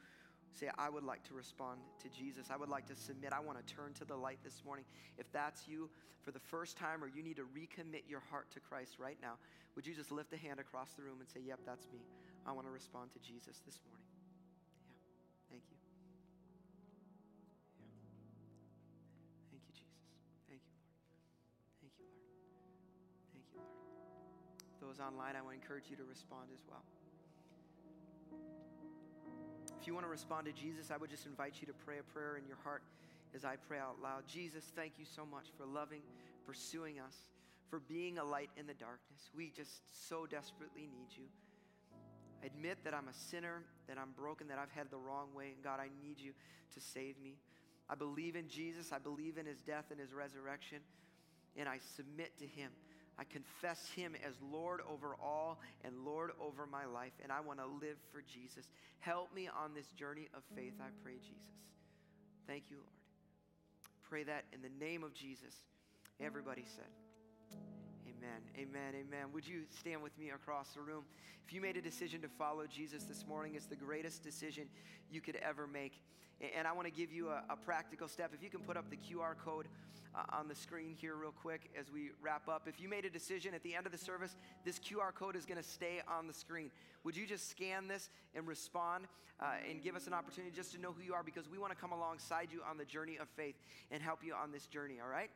say, 0.54 0.68
I 0.78 0.90
would 0.90 1.04
like 1.04 1.22
to 1.24 1.34
respond 1.34 1.80
to 2.02 2.08
Jesus. 2.08 2.48
I 2.50 2.56
would 2.56 2.68
like 2.68 2.86
to 2.86 2.96
submit. 2.96 3.32
I 3.32 3.40
want 3.40 3.58
to 3.58 3.74
turn 3.74 3.94
to 3.94 4.04
the 4.04 4.16
light 4.16 4.38
this 4.44 4.62
morning. 4.64 4.84
If 5.18 5.30
that's 5.32 5.66
you 5.66 5.90
for 6.22 6.30
the 6.30 6.40
first 6.40 6.76
time 6.76 7.02
or 7.02 7.08
you 7.08 7.22
need 7.22 7.36
to 7.36 7.46
recommit 7.56 8.04
your 8.08 8.22
heart 8.30 8.50
to 8.52 8.60
Christ 8.60 8.98
right 8.98 9.18
now, 9.22 9.34
would 9.74 9.86
you 9.86 9.94
just 9.94 10.12
lift 10.12 10.32
a 10.32 10.36
hand 10.36 10.60
across 10.60 10.92
the 10.92 11.02
room 11.02 11.20
and 11.20 11.28
say, 11.28 11.40
Yep, 11.44 11.60
that's 11.64 11.86
me. 11.92 12.00
I 12.46 12.52
want 12.52 12.66
to 12.66 12.72
respond 12.72 13.10
to 13.12 13.18
Jesus 13.20 13.62
this 13.64 13.80
morning. 13.86 14.04
Yeah. 14.90 15.56
Thank 15.56 15.62
you. 15.70 15.78
Yeah. 17.80 17.88
Thank 19.50 19.62
you, 19.64 19.72
Jesus. 19.72 20.04
Thank 20.50 20.60
you, 20.66 20.74
Lord. 20.76 21.00
Thank 21.80 21.94
you, 21.96 22.04
Lord. 22.04 22.28
Thank 23.32 23.46
you, 23.54 23.62
Lord. 23.62 23.72
Those 24.82 25.00
online, 25.00 25.38
I 25.38 25.40
to 25.40 25.54
encourage 25.54 25.88
you 25.88 25.96
to 25.96 26.04
respond 26.04 26.50
as 26.52 26.60
well. 26.68 26.84
If 29.82 29.88
you 29.88 29.94
want 29.94 30.06
to 30.06 30.10
respond 30.10 30.46
to 30.46 30.52
Jesus, 30.52 30.92
I 30.92 30.96
would 30.96 31.10
just 31.10 31.26
invite 31.26 31.54
you 31.60 31.66
to 31.66 31.72
pray 31.72 31.98
a 31.98 32.04
prayer 32.04 32.36
in 32.36 32.46
your 32.46 32.58
heart 32.62 32.84
as 33.34 33.44
I 33.44 33.56
pray 33.56 33.80
out 33.80 33.96
loud. 34.00 34.22
Jesus, 34.28 34.62
thank 34.76 34.92
you 34.96 35.04
so 35.04 35.26
much 35.26 35.46
for 35.58 35.66
loving, 35.66 36.02
pursuing 36.46 37.00
us, 37.00 37.16
for 37.68 37.80
being 37.80 38.18
a 38.18 38.24
light 38.24 38.50
in 38.56 38.68
the 38.68 38.74
darkness. 38.74 39.28
We 39.36 39.50
just 39.50 39.82
so 40.06 40.24
desperately 40.24 40.82
need 40.82 41.08
you. 41.18 41.24
I 42.44 42.46
admit 42.46 42.78
that 42.84 42.94
I'm 42.94 43.08
a 43.08 43.12
sinner, 43.12 43.64
that 43.88 43.98
I'm 43.98 44.12
broken, 44.16 44.46
that 44.46 44.58
I've 44.60 44.70
had 44.70 44.88
the 44.88 44.98
wrong 44.98 45.34
way, 45.34 45.50
and 45.52 45.64
God, 45.64 45.80
I 45.80 45.88
need 46.00 46.20
you 46.20 46.30
to 46.74 46.80
save 46.80 47.20
me. 47.20 47.34
I 47.90 47.96
believe 47.96 48.36
in 48.36 48.46
Jesus, 48.46 48.92
I 48.92 49.00
believe 49.00 49.36
in 49.36 49.46
his 49.46 49.62
death 49.62 49.86
and 49.90 49.98
his 49.98 50.12
resurrection, 50.12 50.78
and 51.56 51.68
I 51.68 51.80
submit 51.96 52.38
to 52.38 52.46
him. 52.46 52.70
I 53.18 53.24
confess 53.24 53.88
Him 53.94 54.14
as 54.26 54.34
Lord 54.52 54.80
over 54.90 55.16
all 55.22 55.58
and 55.84 56.04
Lord 56.04 56.32
over 56.40 56.66
my 56.66 56.84
life, 56.84 57.12
and 57.22 57.30
I 57.30 57.40
want 57.40 57.58
to 57.58 57.66
live 57.66 57.96
for 58.10 58.22
Jesus. 58.22 58.66
Help 59.00 59.34
me 59.34 59.48
on 59.48 59.74
this 59.74 59.86
journey 59.98 60.28
of 60.34 60.42
faith, 60.56 60.74
I 60.80 60.88
pray, 61.02 61.14
Jesus. 61.14 61.52
Thank 62.46 62.64
you, 62.70 62.76
Lord. 62.76 62.88
Pray 64.08 64.24
that 64.24 64.44
in 64.52 64.60
the 64.62 64.84
name 64.84 65.04
of 65.04 65.14
Jesus. 65.14 65.54
Everybody 66.20 66.64
said, 66.76 66.84
Amen, 68.18 68.42
amen, 68.56 68.94
amen. 68.94 69.32
Would 69.32 69.46
you 69.46 69.62
stand 69.70 70.02
with 70.02 70.16
me 70.18 70.30
across 70.30 70.70
the 70.70 70.80
room? 70.80 71.04
If 71.46 71.52
you 71.52 71.60
made 71.60 71.76
a 71.76 71.82
decision 71.82 72.20
to 72.22 72.28
follow 72.28 72.66
Jesus 72.66 73.04
this 73.04 73.26
morning, 73.26 73.54
it's 73.54 73.66
the 73.66 73.76
greatest 73.76 74.22
decision 74.22 74.64
you 75.10 75.20
could 75.20 75.36
ever 75.36 75.66
make. 75.66 76.02
And 76.56 76.66
I 76.66 76.72
want 76.72 76.86
to 76.86 76.92
give 76.92 77.12
you 77.12 77.28
a, 77.28 77.42
a 77.48 77.56
practical 77.56 78.08
step. 78.08 78.32
If 78.34 78.42
you 78.42 78.50
can 78.50 78.60
put 78.60 78.76
up 78.76 78.90
the 78.90 78.96
QR 78.96 79.36
code 79.42 79.68
uh, 80.14 80.22
on 80.36 80.48
the 80.48 80.54
screen 80.54 80.94
here, 81.00 81.14
real 81.14 81.32
quick, 81.32 81.70
as 81.78 81.90
we 81.90 82.10
wrap 82.20 82.48
up. 82.48 82.66
If 82.66 82.80
you 82.80 82.88
made 82.88 83.04
a 83.04 83.10
decision 83.10 83.54
at 83.54 83.62
the 83.62 83.74
end 83.74 83.86
of 83.86 83.92
the 83.92 83.98
service, 83.98 84.36
this 84.64 84.78
QR 84.78 85.14
code 85.14 85.36
is 85.36 85.46
going 85.46 85.62
to 85.62 85.68
stay 85.68 86.00
on 86.08 86.26
the 86.26 86.32
screen. 86.32 86.70
Would 87.04 87.16
you 87.16 87.26
just 87.26 87.50
scan 87.50 87.88
this 87.88 88.10
and 88.34 88.46
respond 88.46 89.06
uh, 89.40 89.54
and 89.68 89.82
give 89.82 89.96
us 89.96 90.06
an 90.06 90.14
opportunity 90.14 90.54
just 90.54 90.72
to 90.72 90.80
know 90.80 90.92
who 90.92 91.02
you 91.02 91.14
are 91.14 91.22
because 91.22 91.48
we 91.48 91.58
want 91.58 91.72
to 91.72 91.78
come 91.78 91.92
alongside 91.92 92.48
you 92.52 92.60
on 92.68 92.76
the 92.76 92.84
journey 92.84 93.16
of 93.16 93.28
faith 93.36 93.54
and 93.90 94.02
help 94.02 94.20
you 94.24 94.34
on 94.34 94.52
this 94.52 94.66
journey, 94.66 94.96
all 95.02 95.08
right? 95.08 95.30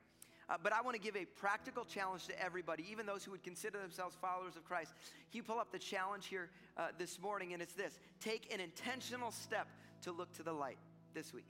Uh, 0.48 0.56
but 0.62 0.72
I 0.72 0.80
want 0.80 0.94
to 0.94 1.00
give 1.00 1.16
a 1.16 1.24
practical 1.24 1.84
challenge 1.84 2.26
to 2.26 2.42
everybody, 2.42 2.84
even 2.90 3.04
those 3.04 3.24
who 3.24 3.32
would 3.32 3.42
consider 3.42 3.80
themselves 3.80 4.16
followers 4.20 4.56
of 4.56 4.64
Christ. 4.64 4.92
You 5.32 5.42
pull 5.42 5.58
up 5.58 5.72
the 5.72 5.78
challenge 5.78 6.26
here 6.26 6.50
uh, 6.76 6.88
this 6.98 7.20
morning? 7.20 7.52
And 7.52 7.60
it's 7.60 7.74
this 7.74 7.98
take 8.20 8.52
an 8.54 8.60
intentional 8.60 9.32
step 9.32 9.66
to 10.02 10.12
look 10.12 10.32
to 10.34 10.42
the 10.42 10.52
light 10.52 10.78
this 11.14 11.34
week. 11.34 11.46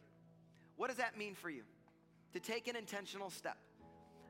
What 0.77 0.89
does 0.89 0.97
that 0.97 1.19
mean 1.19 1.35
for 1.35 1.51
you? 1.51 1.63
To 2.33 2.41
take 2.41 2.69
an 2.69 2.77
intentional 2.77 3.31
step. 3.31 3.59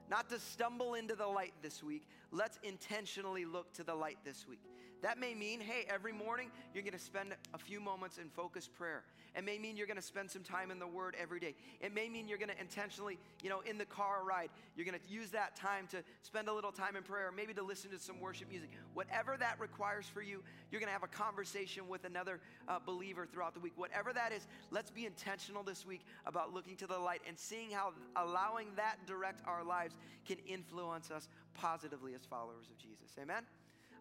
Not 0.08 0.28
to 0.30 0.38
stumble 0.38 0.94
into 0.94 1.16
the 1.16 1.26
light 1.26 1.52
this 1.62 1.82
week. 1.82 2.06
Let's 2.30 2.58
intentionally 2.62 3.44
look 3.44 3.72
to 3.74 3.84
the 3.84 3.94
light 3.94 4.18
this 4.24 4.46
week. 4.48 4.60
That 5.06 5.20
may 5.20 5.34
mean, 5.34 5.60
hey, 5.60 5.86
every 5.88 6.12
morning 6.12 6.50
you're 6.74 6.82
going 6.82 6.92
to 6.92 6.98
spend 6.98 7.32
a 7.54 7.58
few 7.58 7.78
moments 7.78 8.18
in 8.18 8.28
focused 8.28 8.74
prayer. 8.74 9.04
It 9.36 9.44
may 9.44 9.56
mean 9.56 9.76
you're 9.76 9.86
going 9.86 9.98
to 9.98 10.02
spend 10.02 10.28
some 10.28 10.42
time 10.42 10.72
in 10.72 10.80
the 10.80 10.86
Word 10.88 11.14
every 11.16 11.38
day. 11.38 11.54
It 11.80 11.94
may 11.94 12.08
mean 12.08 12.26
you're 12.26 12.38
going 12.38 12.50
to 12.50 12.60
intentionally, 12.60 13.16
you 13.40 13.48
know, 13.48 13.60
in 13.60 13.78
the 13.78 13.84
car 13.84 14.24
ride, 14.26 14.50
you're 14.74 14.84
going 14.84 14.98
to 14.98 15.08
use 15.08 15.30
that 15.30 15.54
time 15.54 15.86
to 15.92 15.98
spend 16.22 16.48
a 16.48 16.52
little 16.52 16.72
time 16.72 16.96
in 16.96 17.04
prayer, 17.04 17.30
maybe 17.30 17.54
to 17.54 17.62
listen 17.62 17.92
to 17.92 18.00
some 18.00 18.18
worship 18.18 18.48
music. 18.48 18.70
Whatever 18.94 19.36
that 19.38 19.60
requires 19.60 20.06
for 20.06 20.22
you, 20.22 20.42
you're 20.72 20.80
going 20.80 20.88
to 20.88 20.92
have 20.92 21.04
a 21.04 21.06
conversation 21.06 21.86
with 21.86 22.04
another 22.04 22.40
uh, 22.66 22.80
believer 22.84 23.28
throughout 23.32 23.54
the 23.54 23.60
week. 23.60 23.74
Whatever 23.76 24.12
that 24.12 24.32
is, 24.32 24.48
let's 24.72 24.90
be 24.90 25.06
intentional 25.06 25.62
this 25.62 25.86
week 25.86 26.04
about 26.26 26.52
looking 26.52 26.74
to 26.78 26.88
the 26.88 26.98
light 26.98 27.20
and 27.28 27.38
seeing 27.38 27.70
how 27.70 27.92
allowing 28.16 28.74
that 28.74 28.96
direct 29.06 29.40
our 29.46 29.62
lives 29.62 29.94
can 30.26 30.38
influence 30.48 31.12
us 31.12 31.28
positively 31.54 32.12
as 32.14 32.24
followers 32.24 32.66
of 32.68 32.76
Jesus. 32.76 33.14
Amen? 33.22 33.44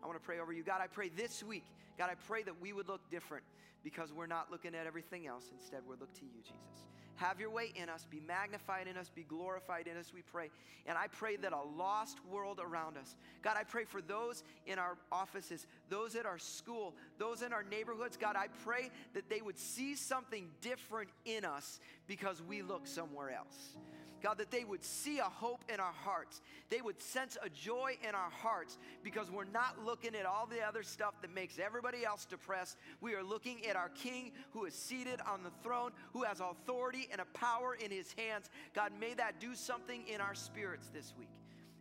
I 0.04 0.08
want 0.08 0.20
to 0.20 0.26
pray 0.26 0.39
over 0.39 0.54
you. 0.54 0.64
God, 0.64 0.82
I 0.82 0.88
pray 0.88 1.10
this 1.10 1.43
week, 1.43 1.66
God, 1.98 2.10
I 2.12 2.16
pray 2.28 2.43
that 2.43 2.62
we 2.62 2.74
would 2.74 2.88
look 2.88 3.10
different 3.10 3.43
because 3.84 4.12
we're 4.12 4.28
not 4.28 4.52
looking 4.52 4.76
at 4.76 4.88
everything 4.88 5.28
else. 5.28 5.46
Instead, 5.52 5.82
we're 5.88 5.96
looking 5.96 6.16
to 6.16 6.26
you, 6.26 6.41
Jesus. 6.41 6.86
Have 7.18 7.39
your 7.39 7.50
way 7.50 7.72
in 7.76 7.88
us, 7.88 8.06
be 8.10 8.20
magnified 8.20 8.88
in 8.88 8.98
us, 8.98 9.10
be 9.10 9.24
glorified 9.24 9.88
in 9.88 9.96
us, 9.96 10.12
we 10.14 10.22
pray. 10.22 10.50
And 10.86 10.98
I 10.98 11.08
pray 11.08 11.38
that 11.38 11.54
a 11.54 11.62
lost 11.78 12.18
world 12.26 12.60
around 12.62 12.98
us, 12.98 13.16
God, 13.41 13.56
I 13.58 13.64
pray 13.64 13.86
for 13.86 14.02
those 14.02 14.43
in 14.66 14.80
our 14.80 14.98
offices, 15.12 15.66
those 15.89 16.16
at 16.16 16.26
our 16.26 16.38
school, 16.38 16.93
those 17.18 17.41
in 17.41 17.54
our 17.54 17.64
neighborhoods, 17.64 18.18
God, 18.18 18.36
I 18.36 18.48
pray 18.66 18.89
that 19.14 19.30
they 19.30 19.39
would 19.39 19.58
see 19.58 19.96
something 19.96 20.50
different 20.60 21.10
in 21.24 21.46
us 21.46 21.80
because 22.06 22.41
we 22.41 22.62
look 22.62 22.86
somewhere 22.86 23.30
else. 23.30 23.78
God, 24.26 24.40
that 24.40 24.50
they 24.50 24.64
would 24.64 24.84
see 24.84 25.20
a 25.20 25.26
hope 25.26 25.64
in 25.72 25.80
our 25.80 25.94
hearts. 26.04 26.42
They 26.72 26.82
would 26.82 27.00
sense 27.00 27.38
a 27.44 27.48
joy 27.48 27.96
in 28.02 28.16
our 28.16 28.32
hearts 28.32 28.80
because 29.04 29.30
we're 29.30 29.44
not 29.44 29.86
looking 29.86 30.16
at 30.16 30.26
all 30.26 30.48
the 30.48 30.64
other 30.64 30.82
stuff 30.82 31.14
that 31.22 31.32
makes 31.32 31.60
everybody 31.60 32.04
else 32.04 32.26
depressed. 32.26 32.76
We 33.02 33.14
are 33.14 33.22
looking 33.22 33.64
at 33.68 33.76
our 33.76 33.90
King 33.90 34.32
who 34.52 34.66
is 34.66 34.74
seated 34.74 35.22
on 35.32 35.44
the 35.44 35.52
throne, 35.62 35.92
who 36.12 36.24
has 36.24 36.40
authority 36.40 37.08
and 37.12 37.22
a 37.22 37.38
power 37.38 37.76
in 37.76 37.92
his 37.92 38.14
hands. 38.14 38.50
God, 38.74 38.92
may 39.00 39.14
that 39.14 39.40
do 39.40 39.54
something 39.54 40.08
in 40.08 40.22
our 40.22 40.34
spirits 40.34 40.90
this 40.92 41.14
week 41.20 41.30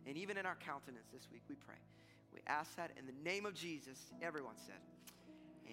and 0.05 0.15
even 0.15 0.37
in 0.37 0.45
our 0.45 0.57
countenance 0.63 1.07
this 1.11 1.27
week, 1.31 1.41
we 1.49 1.55
pray. 1.55 1.81
We 2.31 2.41
ask 2.45 2.75
that 2.75 2.91
in 2.99 3.07
the 3.07 3.27
name 3.27 3.47
of 3.47 3.55
Jesus. 3.55 3.97
Everyone 4.21 4.53
said, 4.67 4.75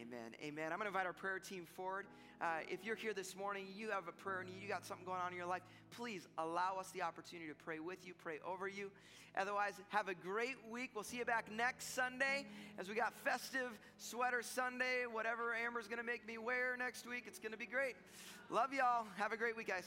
Amen. 0.00 0.32
Amen. 0.42 0.72
I'm 0.72 0.78
going 0.78 0.90
to 0.90 0.96
invite 0.96 1.06
our 1.06 1.12
prayer 1.12 1.38
team 1.38 1.66
forward. 1.76 2.06
Uh, 2.40 2.60
if 2.68 2.84
you're 2.84 2.96
here 2.96 3.12
this 3.12 3.36
morning, 3.36 3.66
you 3.76 3.90
have 3.90 4.08
a 4.08 4.12
prayer 4.12 4.42
need, 4.42 4.60
you 4.60 4.68
got 4.68 4.84
something 4.84 5.04
going 5.04 5.20
on 5.20 5.30
in 5.32 5.36
your 5.36 5.46
life, 5.46 5.62
please 5.90 6.26
allow 6.38 6.76
us 6.80 6.90
the 6.90 7.02
opportunity 7.02 7.48
to 7.48 7.54
pray 7.54 7.78
with 7.78 8.06
you, 8.06 8.14
pray 8.22 8.38
over 8.46 8.66
you. 8.66 8.90
Otherwise, 9.36 9.74
have 9.90 10.08
a 10.08 10.14
great 10.14 10.56
week. 10.70 10.90
We'll 10.94 11.04
see 11.04 11.18
you 11.18 11.24
back 11.24 11.50
next 11.50 11.94
Sunday 11.94 12.46
as 12.78 12.88
we 12.88 12.94
got 12.94 13.14
festive 13.24 13.70
sweater 13.98 14.42
Sunday, 14.42 15.04
whatever 15.10 15.54
Amber's 15.54 15.86
going 15.86 16.00
to 16.00 16.04
make 16.04 16.26
me 16.26 16.36
wear 16.36 16.76
next 16.76 17.06
week. 17.06 17.24
It's 17.26 17.38
going 17.38 17.52
to 17.52 17.58
be 17.58 17.66
great. 17.66 17.94
Love 18.50 18.72
y'all. 18.72 19.06
Have 19.16 19.32
a 19.32 19.36
great 19.36 19.56
week, 19.56 19.68
guys. 19.68 19.84